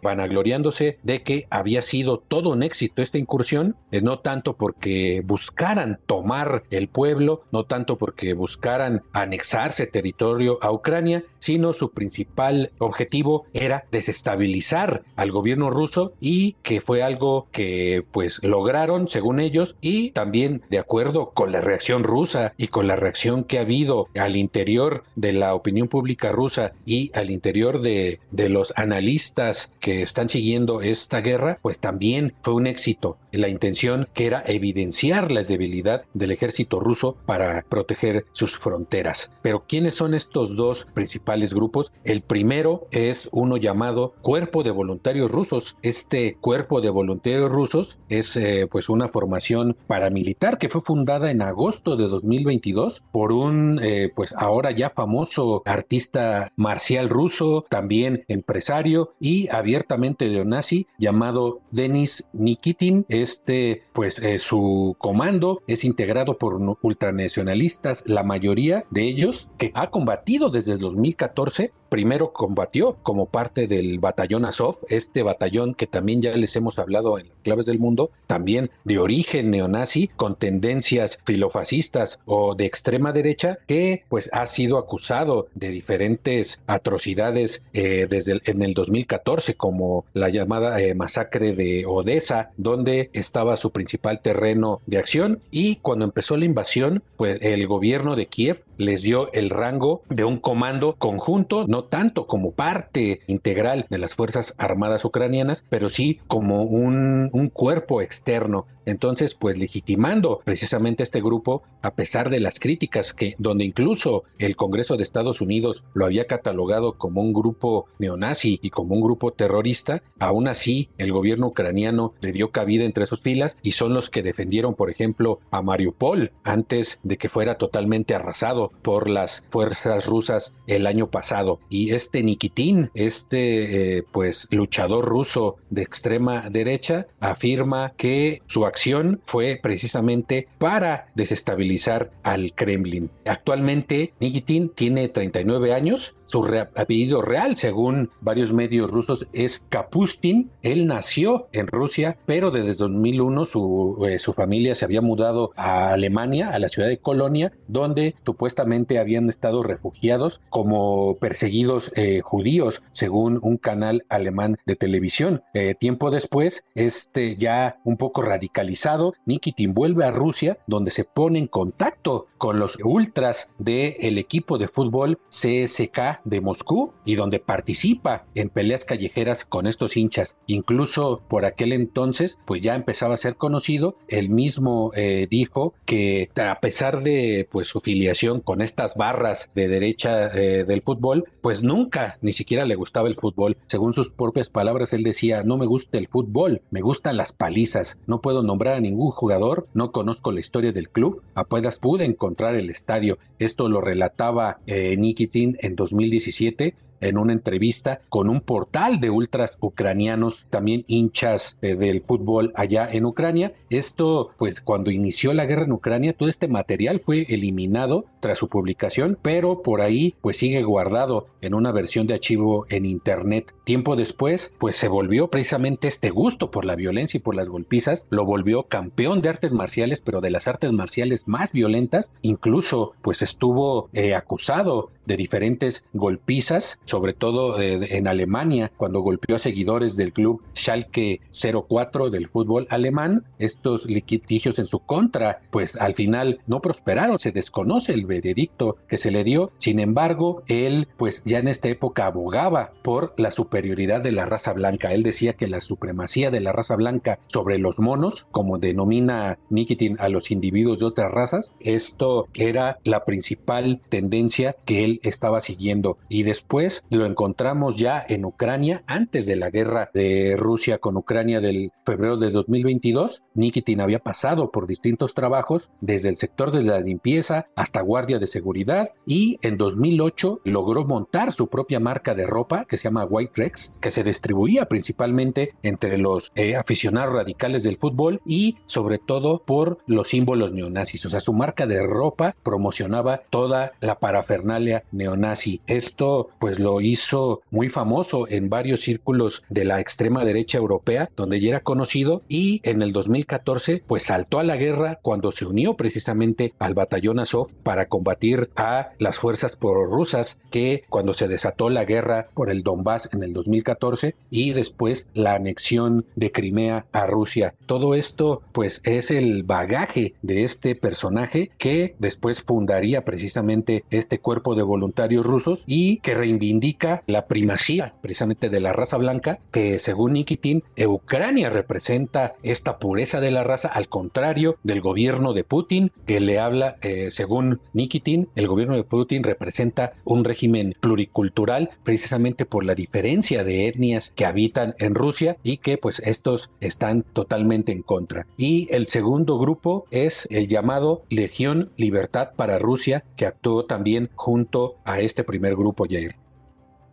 de 1.02 1.22
que 1.22 1.46
había 1.50 1.82
sido 1.82 2.18
todo 2.18 2.50
un 2.50 2.62
éxito 2.62 3.02
esta 3.02 3.18
incursión, 3.18 3.76
eh, 3.90 4.00
no 4.00 4.20
tanto 4.20 4.56
porque 4.56 5.22
buscaran 5.24 5.98
tomar 6.06 6.62
el 6.70 6.88
pueblo, 6.88 7.42
no 7.52 7.64
tanto 7.64 7.98
porque 7.98 8.34
buscaran 8.34 9.02
anexarse 9.12 9.86
territorio 9.86 10.58
a 10.62 10.72
Ucrania, 10.72 11.24
sino 11.38 11.72
su 11.72 11.90
principal 11.90 12.70
objetivo 12.78 13.46
era 13.52 13.84
desestabilizar 13.90 15.02
al 15.16 15.32
gobierno 15.32 15.70
ruso 15.70 16.12
y 16.20 16.56
que 16.62 16.80
fue 16.80 17.02
algo 17.02 17.48
que 17.52 18.04
pues 18.12 18.40
lograron 18.42 19.08
según 19.08 19.40
ellos 19.40 19.76
y 19.80 20.10
también 20.12 20.62
de 20.70 20.78
acuerdo 20.78 21.30
con 21.30 21.52
la 21.52 21.60
reacción 21.60 22.04
rusa 22.04 22.52
y 22.56 22.68
con 22.68 22.86
la 22.86 22.96
reacción 22.96 23.44
que 23.44 23.58
ha 23.58 23.62
habido 23.62 24.08
al 24.16 24.36
interior 24.36 25.04
de 25.16 25.32
la 25.32 25.54
opinión 25.54 25.88
pública 25.88 26.32
rusa 26.32 26.72
y 26.86 27.10
al 27.14 27.30
interior 27.30 27.80
de 27.80 27.88
de, 28.30 28.48
los 28.48 28.72
analistas 28.76 29.72
que 29.80 30.02
están 30.02 30.28
siguiendo 30.28 30.37
esta 30.82 31.20
guerra, 31.20 31.58
pues 31.62 31.78
también 31.78 32.34
fue 32.42 32.54
un 32.54 32.66
éxito. 32.66 33.18
La 33.32 33.48
intención 33.48 34.08
que 34.14 34.26
era 34.26 34.42
evidenciar 34.46 35.30
la 35.30 35.42
debilidad 35.42 36.04
del 36.14 36.30
ejército 36.30 36.80
ruso 36.80 37.16
para 37.26 37.62
proteger 37.68 38.24
sus 38.32 38.58
fronteras. 38.58 39.30
Pero 39.42 39.64
¿quiénes 39.68 39.94
son 39.94 40.14
estos 40.14 40.56
dos 40.56 40.86
principales 40.94 41.52
grupos? 41.52 41.92
El 42.04 42.22
primero 42.22 42.86
es 42.90 43.28
uno 43.32 43.56
llamado 43.56 44.14
Cuerpo 44.22 44.62
de 44.62 44.70
Voluntarios 44.70 45.30
Rusos. 45.30 45.76
Este 45.82 46.36
Cuerpo 46.40 46.80
de 46.80 46.90
Voluntarios 46.90 47.50
Rusos 47.50 47.98
es 48.08 48.36
eh, 48.36 48.66
pues 48.70 48.88
una 48.88 49.08
formación 49.08 49.76
paramilitar 49.86 50.58
que 50.58 50.68
fue 50.68 50.80
fundada 50.80 51.30
en 51.30 51.42
agosto 51.42 51.96
de 51.96 52.08
2022 52.08 53.02
por 53.12 53.32
un 53.32 53.80
eh, 53.82 54.10
pues 54.14 54.32
ahora 54.36 54.70
ya 54.70 54.90
famoso 54.90 55.62
artista 55.66 56.52
marcial 56.56 57.08
ruso, 57.08 57.66
también 57.68 58.24
empresario 58.28 59.14
y 59.20 59.48
abiertamente 59.48 60.17
neonazi 60.26 60.86
llamado 60.98 61.60
Denis 61.70 62.26
Nikitin. 62.32 63.06
Este, 63.08 63.84
pues 63.92 64.18
eh, 64.18 64.38
su 64.38 64.96
comando 64.98 65.62
es 65.66 65.84
integrado 65.84 66.38
por 66.38 66.58
ultranacionalistas, 66.82 68.04
la 68.06 68.22
mayoría 68.22 68.84
de 68.90 69.02
ellos 69.02 69.48
que 69.58 69.70
ha 69.74 69.90
combatido 69.90 70.50
desde 70.50 70.72
el 70.72 70.78
2014 70.78 71.72
primero 71.88 72.32
combatió 72.32 72.98
como 73.02 73.26
parte 73.26 73.66
del 73.66 73.98
batallón 73.98 74.44
Azov, 74.44 74.78
este 74.88 75.22
batallón 75.22 75.74
que 75.74 75.86
también 75.86 76.22
ya 76.22 76.36
les 76.36 76.54
hemos 76.56 76.78
hablado 76.78 77.18
en 77.18 77.28
las 77.28 77.38
claves 77.42 77.66
del 77.66 77.78
mundo, 77.78 78.10
también 78.26 78.70
de 78.84 78.98
origen 78.98 79.50
neonazi, 79.50 80.08
con 80.08 80.36
tendencias 80.36 81.18
filofascistas 81.24 82.20
o 82.24 82.54
de 82.54 82.66
extrema 82.66 83.12
derecha, 83.12 83.58
que 83.66 84.04
pues 84.08 84.30
ha 84.32 84.46
sido 84.46 84.78
acusado 84.78 85.48
de 85.54 85.68
diferentes 85.70 86.60
atrocidades 86.66 87.62
eh, 87.72 88.06
desde 88.08 88.40
en 88.44 88.62
el 88.62 88.74
2014, 88.74 89.54
como 89.54 90.04
la 90.14 90.28
llamada 90.28 90.80
eh, 90.80 90.94
masacre 90.94 91.54
de 91.54 91.84
Odessa, 91.86 92.50
donde 92.56 93.10
estaba 93.12 93.56
su 93.56 93.70
principal 93.70 94.20
terreno 94.20 94.80
de 94.86 94.98
acción 94.98 95.40
y 95.50 95.76
cuando 95.76 96.04
empezó 96.04 96.36
la 96.36 96.44
invasión, 96.44 97.02
pues 97.16 97.38
el 97.42 97.66
gobierno 97.66 98.16
de 98.16 98.26
Kiev 98.26 98.62
les 98.78 99.02
dio 99.02 99.30
el 99.32 99.50
rango 99.50 100.02
de 100.08 100.24
un 100.24 100.38
comando 100.38 100.94
conjunto, 100.96 101.66
no 101.68 101.84
tanto 101.84 102.26
como 102.26 102.52
parte 102.52 103.20
integral 103.26 103.86
de 103.90 103.98
las 103.98 104.14
Fuerzas 104.14 104.54
Armadas 104.56 105.04
ucranianas, 105.04 105.64
pero 105.68 105.90
sí 105.90 106.20
como 106.26 106.62
un, 106.62 107.28
cuerpo 107.52 108.02
externo. 108.02 108.66
Entonces, 108.84 109.34
pues 109.34 109.58
legitimando 109.58 110.40
precisamente 110.44 111.02
este 111.02 111.20
grupo, 111.20 111.62
a 111.82 111.94
pesar 111.94 112.30
de 112.30 112.40
las 112.40 112.60
críticas 112.60 113.12
que, 113.12 113.34
donde 113.38 113.64
incluso 113.64 114.22
el 114.38 114.54
Congreso 114.56 114.96
de 114.96 115.02
Estados 115.02 115.40
Unidos 115.40 115.84
lo 115.94 116.06
había 116.06 116.26
catalogado 116.26 116.94
como 116.94 117.20
un 117.20 117.32
grupo 117.32 117.86
neonazi 117.98 118.60
y 118.62 118.70
como 118.70 118.94
un 118.94 119.02
grupo 119.02 119.32
terrorista, 119.32 120.02
aún 120.18 120.46
así 120.46 120.90
el 120.98 121.12
gobierno 121.12 121.48
ucraniano 121.48 122.14
le 122.20 122.32
dio 122.32 122.50
cabida 122.50 122.84
entre 122.84 123.06
sus 123.06 123.20
filas 123.20 123.56
y 123.62 123.72
son 123.72 123.92
los 123.92 124.08
que 124.08 124.22
defendieron, 124.22 124.74
por 124.74 124.90
ejemplo, 124.90 125.40
a 125.50 125.60
Mariupol 125.62 126.32
antes 126.44 127.00
de 127.02 127.18
que 127.18 127.28
fuera 127.28 127.56
totalmente 127.56 128.14
arrasado 128.14 128.67
por 128.82 129.08
las 129.08 129.44
fuerzas 129.50 130.06
rusas 130.06 130.54
el 130.66 130.86
año 130.86 131.10
pasado. 131.10 131.60
Y 131.68 131.92
este 131.92 132.22
Nikitin, 132.22 132.90
este 132.94 133.98
eh, 133.98 134.04
pues 134.12 134.46
luchador 134.50 135.04
ruso 135.04 135.56
de 135.70 135.82
extrema 135.82 136.50
derecha, 136.50 137.06
afirma 137.20 137.92
que 137.96 138.42
su 138.46 138.66
acción 138.66 139.20
fue 139.26 139.58
precisamente 139.62 140.48
para 140.58 141.08
desestabilizar 141.14 142.10
al 142.22 142.52
Kremlin. 142.54 143.10
Actualmente, 143.24 144.12
Nikitin 144.20 144.70
tiene 144.70 145.08
39 145.08 145.74
años 145.74 146.14
su 146.28 146.44
apellido 146.76 147.22
real, 147.22 147.56
según 147.56 148.10
varios 148.20 148.52
medios 148.52 148.90
rusos, 148.90 149.26
es 149.32 149.64
Kapustin. 149.70 150.50
Él 150.62 150.86
nació 150.86 151.48
en 151.52 151.66
Rusia, 151.66 152.18
pero 152.26 152.50
desde 152.50 152.74
2001 152.74 153.46
su, 153.46 154.06
eh, 154.06 154.18
su 154.18 154.34
familia 154.34 154.74
se 154.74 154.84
había 154.84 155.00
mudado 155.00 155.52
a 155.56 155.88
Alemania, 155.88 156.50
a 156.50 156.58
la 156.58 156.68
ciudad 156.68 156.88
de 156.88 156.98
Colonia, 156.98 157.52
donde 157.66 158.14
supuestamente 158.26 158.57
habían 158.98 159.28
estado 159.28 159.62
refugiados 159.62 160.40
como 160.50 161.16
perseguidos 161.18 161.92
eh, 161.96 162.20
judíos, 162.20 162.82
según 162.92 163.38
un 163.42 163.56
canal 163.56 164.04
alemán 164.08 164.58
de 164.66 164.76
televisión. 164.76 165.42
Eh, 165.54 165.74
tiempo 165.74 166.10
después, 166.10 166.64
este 166.74 167.36
ya 167.36 167.78
un 167.84 167.96
poco 167.96 168.22
radicalizado, 168.22 169.14
Nikitin 169.26 169.74
vuelve 169.74 170.04
a 170.04 170.10
Rusia, 170.10 170.58
donde 170.66 170.90
se 170.90 171.04
pone 171.04 171.38
en 171.38 171.46
contacto 171.46 172.26
con 172.38 172.58
los 172.58 172.78
ultras 172.82 173.50
del 173.58 174.18
equipo 174.18 174.58
de 174.58 174.68
fútbol 174.68 175.18
CSK 175.30 176.20
de 176.24 176.40
Moscú 176.40 176.92
y 177.04 177.16
donde 177.16 177.40
participa 177.40 178.26
en 178.34 178.48
peleas 178.48 178.84
callejeras 178.84 179.44
con 179.44 179.66
estos 179.66 179.96
hinchas. 179.96 180.36
Incluso 180.46 181.22
por 181.28 181.44
aquel 181.44 181.72
entonces, 181.72 182.38
pues 182.46 182.60
ya 182.60 182.74
empezaba 182.74 183.14
a 183.14 183.18
ser 183.18 183.36
conocido. 183.36 183.96
Él 184.08 184.30
mismo 184.30 184.92
eh, 184.94 185.26
dijo 185.30 185.74
que 185.84 186.30
a 186.36 186.60
pesar 186.60 187.02
de 187.02 187.48
pues 187.50 187.68
su 187.68 187.80
filiación 187.80 188.40
con 188.48 188.62
estas 188.62 188.94
barras 188.94 189.50
de 189.54 189.68
derecha 189.68 190.28
eh, 190.28 190.64
del 190.64 190.80
fútbol, 190.80 191.26
pues 191.42 191.62
nunca 191.62 192.16
ni 192.22 192.32
siquiera 192.32 192.64
le 192.64 192.76
gustaba 192.76 193.06
el 193.06 193.14
fútbol. 193.14 193.58
Según 193.66 193.92
sus 193.92 194.10
propias 194.10 194.48
palabras, 194.48 194.94
él 194.94 195.02
decía, 195.02 195.42
no 195.42 195.58
me 195.58 195.66
gusta 195.66 195.98
el 195.98 196.08
fútbol, 196.08 196.62
me 196.70 196.80
gustan 196.80 197.18
las 197.18 197.32
palizas. 197.32 197.98
No 198.06 198.22
puedo 198.22 198.42
nombrar 198.42 198.76
a 198.76 198.80
ningún 198.80 199.10
jugador, 199.10 199.68
no 199.74 199.92
conozco 199.92 200.32
la 200.32 200.40
historia 200.40 200.72
del 200.72 200.88
club, 200.88 201.22
apenas 201.34 201.78
pude 201.78 202.06
encontrar 202.06 202.54
el 202.54 202.70
estadio. 202.70 203.18
Esto 203.38 203.68
lo 203.68 203.82
relataba 203.82 204.60
eh, 204.66 204.96
Nikitin 204.96 205.58
en 205.60 205.76
2000 205.76 205.98
2017 205.98 206.74
en 207.00 207.18
una 207.18 207.32
entrevista 207.32 208.00
con 208.08 208.28
un 208.28 208.40
portal 208.40 209.00
de 209.00 209.10
ultras 209.10 209.58
ucranianos, 209.60 210.46
también 210.50 210.84
hinchas 210.86 211.58
eh, 211.62 211.74
del 211.74 212.02
fútbol 212.02 212.52
allá 212.54 212.88
en 212.90 213.04
Ucrania. 213.04 213.52
Esto, 213.70 214.30
pues 214.38 214.60
cuando 214.60 214.90
inició 214.90 215.34
la 215.34 215.46
guerra 215.46 215.64
en 215.64 215.72
Ucrania, 215.72 216.12
todo 216.12 216.28
este 216.28 216.48
material 216.48 217.00
fue 217.00 217.26
eliminado 217.28 218.06
tras 218.20 218.38
su 218.38 218.48
publicación, 218.48 219.18
pero 219.20 219.62
por 219.62 219.80
ahí 219.80 220.14
pues 220.20 220.38
sigue 220.38 220.62
guardado 220.62 221.26
en 221.40 221.54
una 221.54 221.72
versión 221.72 222.06
de 222.06 222.14
archivo 222.14 222.66
en 222.68 222.86
internet. 222.86 223.54
Tiempo 223.64 223.96
después, 223.96 224.54
pues 224.58 224.76
se 224.76 224.88
volvió 224.88 225.28
precisamente 225.28 225.88
este 225.88 226.10
gusto 226.10 226.50
por 226.50 226.64
la 226.64 226.76
violencia 226.76 227.18
y 227.18 227.20
por 227.20 227.34
las 227.34 227.48
golpizas, 227.48 228.06
lo 228.10 228.24
volvió 228.24 228.64
campeón 228.64 229.20
de 229.22 229.28
artes 229.28 229.52
marciales, 229.52 230.00
pero 230.00 230.20
de 230.20 230.30
las 230.30 230.48
artes 230.48 230.72
marciales 230.72 231.28
más 231.28 231.52
violentas, 231.52 232.12
incluso 232.22 232.92
pues 233.02 233.22
estuvo 233.22 233.88
eh, 233.92 234.14
acusado 234.14 234.90
de 235.08 235.16
diferentes 235.16 235.82
golpizas 235.92 236.78
sobre 236.84 237.14
todo 237.14 237.60
en 237.60 238.06
Alemania, 238.06 238.70
cuando 238.76 239.00
golpeó 239.00 239.36
a 239.36 239.38
seguidores 239.38 239.96
del 239.96 240.12
club 240.12 240.42
Schalke 240.54 241.20
04 241.32 242.10
del 242.10 242.28
fútbol 242.28 242.66
alemán. 242.70 243.24
Estos 243.38 243.86
litigios 243.86 244.58
en 244.58 244.66
su 244.66 244.80
contra, 244.80 245.40
pues 245.50 245.76
al 245.76 245.94
final 245.94 246.40
no 246.46 246.60
prosperaron, 246.60 247.18
se 247.18 247.32
desconoce 247.32 247.92
el 247.92 248.06
veredicto 248.06 248.76
que 248.88 248.98
se 248.98 249.10
le 249.10 249.24
dio. 249.24 249.52
Sin 249.58 249.78
embargo, 249.78 250.42
él, 250.46 250.88
pues 250.96 251.22
ya 251.24 251.38
en 251.38 251.48
esta 251.48 251.68
época 251.68 252.06
abogaba 252.06 252.72
por 252.82 253.14
la 253.16 253.30
superioridad 253.30 254.00
de 254.00 254.12
la 254.12 254.26
raza 254.26 254.52
blanca. 254.52 254.92
Él 254.92 255.02
decía 255.02 255.34
que 255.34 255.48
la 255.48 255.60
supremacía 255.60 256.30
de 256.30 256.40
la 256.40 256.52
raza 256.52 256.76
blanca 256.76 257.18
sobre 257.26 257.58
los 257.58 257.78
monos, 257.78 258.26
como 258.30 258.58
denomina 258.58 259.38
Nikitin 259.50 259.96
a 260.00 260.08
los 260.08 260.30
individuos 260.30 260.80
de 260.80 260.86
otras 260.86 261.10
razas, 261.10 261.52
esto 261.60 262.28
era 262.34 262.78
la 262.84 263.04
principal 263.04 263.80
tendencia 263.88 264.56
que 264.64 264.84
él 264.84 264.97
estaba 265.02 265.40
siguiendo. 265.40 265.98
Y 266.08 266.22
después 266.22 266.84
lo 266.90 267.06
encontramos 267.06 267.76
ya 267.76 268.04
en 268.08 268.24
Ucrania 268.24 268.82
antes 268.86 269.26
de 269.26 269.36
la 269.36 269.50
guerra 269.50 269.90
de 269.92 270.36
Rusia 270.36 270.78
con 270.78 270.96
Ucrania 270.96 271.40
del 271.40 271.72
febrero 271.84 272.16
de 272.16 272.30
2022. 272.30 273.22
Nikitin 273.34 273.80
había 273.80 273.98
pasado 273.98 274.50
por 274.50 274.66
distintos 274.66 275.14
trabajos, 275.14 275.70
desde 275.80 276.08
el 276.08 276.16
sector 276.16 276.50
de 276.50 276.62
la 276.62 276.80
limpieza 276.80 277.46
hasta 277.56 277.80
guardia 277.80 278.18
de 278.18 278.26
seguridad 278.26 278.90
y 279.06 279.38
en 279.42 279.56
2008 279.56 280.40
logró 280.44 280.84
montar 280.84 281.32
su 281.32 281.48
propia 281.48 281.80
marca 281.80 282.14
de 282.14 282.26
ropa 282.26 282.64
que 282.64 282.76
se 282.76 282.84
llama 282.84 283.04
White 283.04 283.32
Rex, 283.34 283.74
que 283.80 283.90
se 283.90 284.04
distribuía 284.04 284.66
principalmente 284.66 285.54
entre 285.62 285.98
los 285.98 286.32
eh, 286.34 286.56
aficionados 286.56 287.14
radicales 287.14 287.62
del 287.62 287.78
fútbol 287.78 288.20
y 288.26 288.58
sobre 288.66 288.98
todo 288.98 289.42
por 289.44 289.78
los 289.86 290.08
símbolos 290.08 290.52
neonazis. 290.52 291.04
O 291.06 291.08
sea, 291.08 291.20
su 291.20 291.32
marca 291.32 291.66
de 291.66 291.82
ropa 291.86 292.36
promocionaba 292.42 293.22
toda 293.30 293.72
la 293.80 293.98
parafernalia 293.98 294.84
neonazi. 294.92 295.60
Esto 295.66 296.30
pues 296.38 296.58
lo 296.58 296.80
hizo 296.80 297.42
muy 297.50 297.68
famoso 297.68 298.28
en 298.28 298.48
varios 298.48 298.80
círculos 298.80 299.42
de 299.48 299.64
la 299.64 299.80
extrema 299.80 300.24
derecha 300.24 300.58
europea, 300.58 301.10
donde 301.16 301.40
ya 301.40 301.50
era 301.50 301.60
conocido, 301.60 302.22
y 302.28 302.60
en 302.64 302.82
el 302.82 302.92
2014 302.92 303.82
pues 303.86 304.04
saltó 304.04 304.38
a 304.38 304.44
la 304.44 304.56
guerra 304.56 304.98
cuando 305.02 305.32
se 305.32 305.46
unió 305.46 305.74
precisamente 305.74 306.54
al 306.58 306.74
batallón 306.74 307.18
Azov 307.18 307.50
para 307.62 307.86
combatir 307.86 308.50
a 308.56 308.90
las 308.98 309.18
fuerzas 309.18 309.56
prorrusas 309.56 310.38
que 310.50 310.84
cuando 310.88 311.12
se 311.12 311.28
desató 311.28 311.70
la 311.70 311.84
guerra 311.84 312.28
por 312.34 312.50
el 312.50 312.62
Donbass 312.62 313.08
en 313.12 313.22
el 313.22 313.32
2014 313.32 314.14
y 314.30 314.52
después 314.52 315.06
la 315.14 315.34
anexión 315.34 316.06
de 316.16 316.32
Crimea 316.32 316.86
a 316.92 317.06
Rusia. 317.06 317.54
Todo 317.66 317.94
esto 317.94 318.42
pues 318.52 318.80
es 318.84 319.10
el 319.10 319.42
bagaje 319.42 320.14
de 320.22 320.44
este 320.44 320.74
personaje 320.74 321.50
que 321.58 321.94
después 321.98 322.42
fundaría 322.42 323.04
precisamente 323.04 323.84
este 323.90 324.18
cuerpo 324.18 324.54
de 324.54 324.62
voluntarios 324.62 324.77
rusos 325.22 325.64
y 325.66 325.98
que 325.98 326.14
reivindica 326.14 326.48
indica 326.58 327.02
la 327.06 327.26
primacía 327.26 327.94
precisamente 328.00 328.48
de 328.48 328.60
la 328.60 328.72
raza 328.72 328.96
blanca, 328.96 329.38
que 329.52 329.78
según 329.78 330.14
Nikitin, 330.14 330.64
Ucrania 330.86 331.50
representa 331.50 332.34
esta 332.42 332.78
pureza 332.78 333.20
de 333.20 333.30
la 333.30 333.44
raza, 333.44 333.68
al 333.68 333.88
contrario 333.88 334.56
del 334.64 334.80
gobierno 334.80 335.34
de 335.34 335.44
Putin, 335.44 335.92
que 336.06 336.20
le 336.20 336.38
habla, 336.38 336.76
eh, 336.82 337.08
según 337.10 337.60
Nikitin, 337.74 338.28
el 338.34 338.48
gobierno 338.48 338.74
de 338.74 338.84
Putin 338.84 339.22
representa 339.22 339.92
un 340.04 340.24
régimen 340.24 340.74
pluricultural 340.80 341.70
precisamente 341.84 342.44
por 342.44 342.64
la 342.64 342.74
diferencia 342.74 343.44
de 343.44 343.68
etnias 343.68 344.12
que 344.16 344.24
habitan 344.24 344.74
en 344.78 344.94
Rusia 344.94 345.36
y 345.42 345.58
que 345.58 345.78
pues 345.78 346.00
estos 346.00 346.50
están 346.60 347.04
totalmente 347.12 347.72
en 347.72 347.82
contra. 347.82 348.26
Y 348.36 348.68
el 348.74 348.86
segundo 348.86 349.38
grupo 349.38 349.86
es 349.90 350.26
el 350.30 350.48
llamado 350.48 351.02
Legión 351.08 351.70
Libertad 351.76 352.30
para 352.36 352.58
Rusia, 352.58 353.04
que 353.16 353.26
actuó 353.26 353.64
también 353.64 354.10
junto 354.14 354.57
a 354.84 355.00
este 355.00 355.24
primer 355.24 355.54
grupo, 355.54 355.86
Jair. 355.88 356.14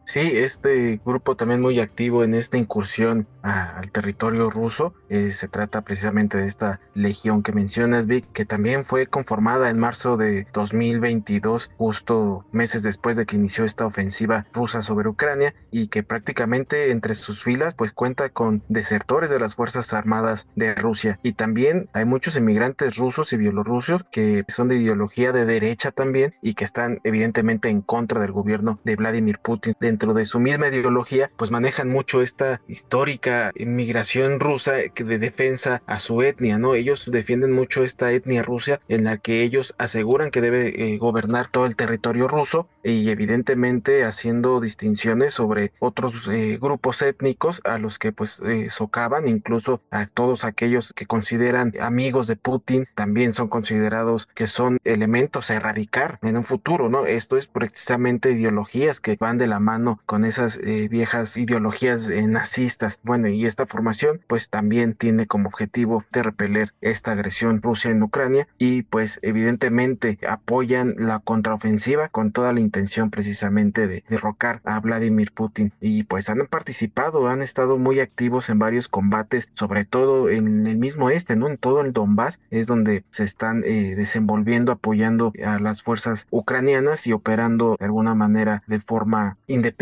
Sí, 0.05 0.19
este 0.19 1.01
grupo 1.03 1.35
también 1.35 1.61
muy 1.61 1.79
activo 1.79 2.23
en 2.23 2.35
esta 2.35 2.57
incursión 2.57 3.27
al 3.41 3.91
territorio 3.91 4.51
ruso. 4.51 4.93
Eh, 5.09 5.31
se 5.31 5.47
trata 5.47 5.81
precisamente 5.81 6.37
de 6.37 6.45
esta 6.45 6.79
legión 6.93 7.41
que 7.41 7.51
mencionas, 7.51 8.05
Vic, 8.05 8.31
que 8.31 8.45
también 8.45 8.85
fue 8.85 9.07
conformada 9.07 9.69
en 9.69 9.79
marzo 9.79 10.15
de 10.15 10.47
2022, 10.53 11.71
justo 11.77 12.45
meses 12.51 12.83
después 12.83 13.15
de 13.15 13.25
que 13.25 13.35
inició 13.35 13.65
esta 13.65 13.87
ofensiva 13.87 14.45
rusa 14.53 14.83
sobre 14.83 15.09
Ucrania 15.09 15.55
y 15.71 15.87
que 15.87 16.03
prácticamente 16.03 16.91
entre 16.91 17.15
sus 17.15 17.43
filas 17.43 17.73
pues 17.73 17.91
cuenta 17.91 18.29
con 18.29 18.63
desertores 18.69 19.31
de 19.31 19.39
las 19.39 19.55
Fuerzas 19.55 19.91
Armadas 19.93 20.47
de 20.55 20.75
Rusia. 20.75 21.19
Y 21.23 21.33
también 21.33 21.89
hay 21.93 22.05
muchos 22.05 22.37
inmigrantes 22.37 22.97
rusos 22.97 23.33
y 23.33 23.37
bielorrusios 23.37 24.03
que 24.11 24.43
son 24.47 24.67
de 24.67 24.77
ideología 24.77 25.31
de 25.31 25.45
derecha 25.45 25.91
también 25.91 26.35
y 26.43 26.53
que 26.53 26.63
están 26.63 26.99
evidentemente 27.03 27.69
en 27.69 27.81
contra 27.81 28.21
del 28.21 28.31
gobierno 28.31 28.79
de 28.83 28.95
Vladimir 28.95 29.39
Putin 29.39 29.73
dentro 29.95 30.13
de 30.13 30.25
su 30.25 30.41
misma 30.41 30.67
ideología, 30.67 31.31
pues 31.37 31.51
manejan 31.51 31.87
mucho 31.87 32.21
esta 32.21 32.59
histórica 32.67 33.53
inmigración 33.55 34.41
rusa 34.41 34.73
de 34.73 35.19
defensa 35.19 35.81
a 35.85 35.99
su 35.99 36.21
etnia, 36.21 36.59
¿no? 36.59 36.75
Ellos 36.75 37.09
defienden 37.09 37.53
mucho 37.53 37.85
esta 37.85 38.11
etnia 38.11 38.43
rusa 38.43 38.81
en 38.89 39.05
la 39.05 39.15
que 39.15 39.41
ellos 39.41 39.73
aseguran 39.77 40.31
que 40.31 40.41
debe 40.41 40.67
eh, 40.67 40.97
gobernar 40.97 41.49
todo 41.49 41.65
el 41.65 41.77
territorio 41.77 42.27
ruso 42.27 42.67
y 42.83 43.09
evidentemente 43.09 44.03
haciendo 44.03 44.59
distinciones 44.59 45.33
sobre 45.33 45.71
otros 45.79 46.27
eh, 46.27 46.57
grupos 46.61 47.01
étnicos 47.01 47.61
a 47.63 47.77
los 47.77 47.97
que 47.97 48.11
pues 48.11 48.41
eh, 48.41 48.67
socavan, 48.69 49.29
incluso 49.29 49.79
a 49.91 50.07
todos 50.07 50.43
aquellos 50.43 50.91
que 50.93 51.05
consideran 51.05 51.71
amigos 51.79 52.27
de 52.27 52.35
Putin 52.35 52.85
también 52.95 53.31
son 53.31 53.47
considerados 53.47 54.27
que 54.35 54.47
son 54.47 54.77
elementos 54.83 55.49
a 55.49 55.55
erradicar 55.55 56.19
en 56.21 56.35
un 56.35 56.43
futuro, 56.43 56.89
¿no? 56.89 57.05
Esto 57.05 57.37
es 57.37 57.47
precisamente 57.47 58.31
ideologías 58.31 58.99
que 58.99 59.15
van 59.17 59.37
de 59.37 59.47
la 59.47 59.61
mano 59.61 59.84
con 60.05 60.25
esas 60.25 60.59
viejas 60.89 61.37
ideologías 61.37 62.09
nazistas. 62.09 62.99
Bueno, 63.03 63.27
y 63.27 63.45
esta 63.45 63.65
formación 63.65 64.21
pues 64.27 64.49
también 64.49 64.93
tiene 64.93 65.25
como 65.27 65.49
objetivo 65.49 66.03
de 66.11 66.23
repeler 66.23 66.73
esta 66.81 67.11
agresión 67.11 67.61
Rusia 67.61 67.91
en 67.91 68.03
Ucrania 68.03 68.47
y 68.57 68.83
pues 68.83 69.19
evidentemente 69.21 70.17
apoyan 70.27 70.95
la 70.97 71.19
contraofensiva 71.19 72.09
con 72.09 72.31
toda 72.31 72.53
la 72.53 72.59
intención 72.59 73.09
precisamente 73.09 73.87
de 73.87 74.03
derrocar 74.09 74.61
a 74.63 74.79
Vladimir 74.79 75.31
Putin 75.31 75.71
y 75.79 76.03
pues 76.03 76.29
han 76.29 76.45
participado, 76.47 77.27
han 77.27 77.41
estado 77.41 77.77
muy 77.77 77.99
activos 77.99 78.49
en 78.49 78.59
varios 78.59 78.87
combates, 78.87 79.49
sobre 79.53 79.85
todo 79.85 80.29
en 80.29 80.67
el 80.67 80.77
mismo 80.77 81.09
este, 81.09 81.35
¿no? 81.35 81.47
En 81.47 81.57
todo 81.57 81.81
el 81.81 81.93
Donbass 81.93 82.39
es 82.49 82.67
donde 82.67 83.03
se 83.09 83.23
están 83.23 83.63
eh, 83.65 83.95
desenvolviendo, 83.95 84.71
apoyando 84.71 85.33
a 85.43 85.59
las 85.59 85.83
fuerzas 85.83 86.27
ucranianas 86.29 87.07
y 87.07 87.13
operando 87.13 87.75
de 87.79 87.85
alguna 87.85 88.15
manera 88.15 88.63
de 88.67 88.79
forma 88.79 89.37
independiente, 89.47 89.74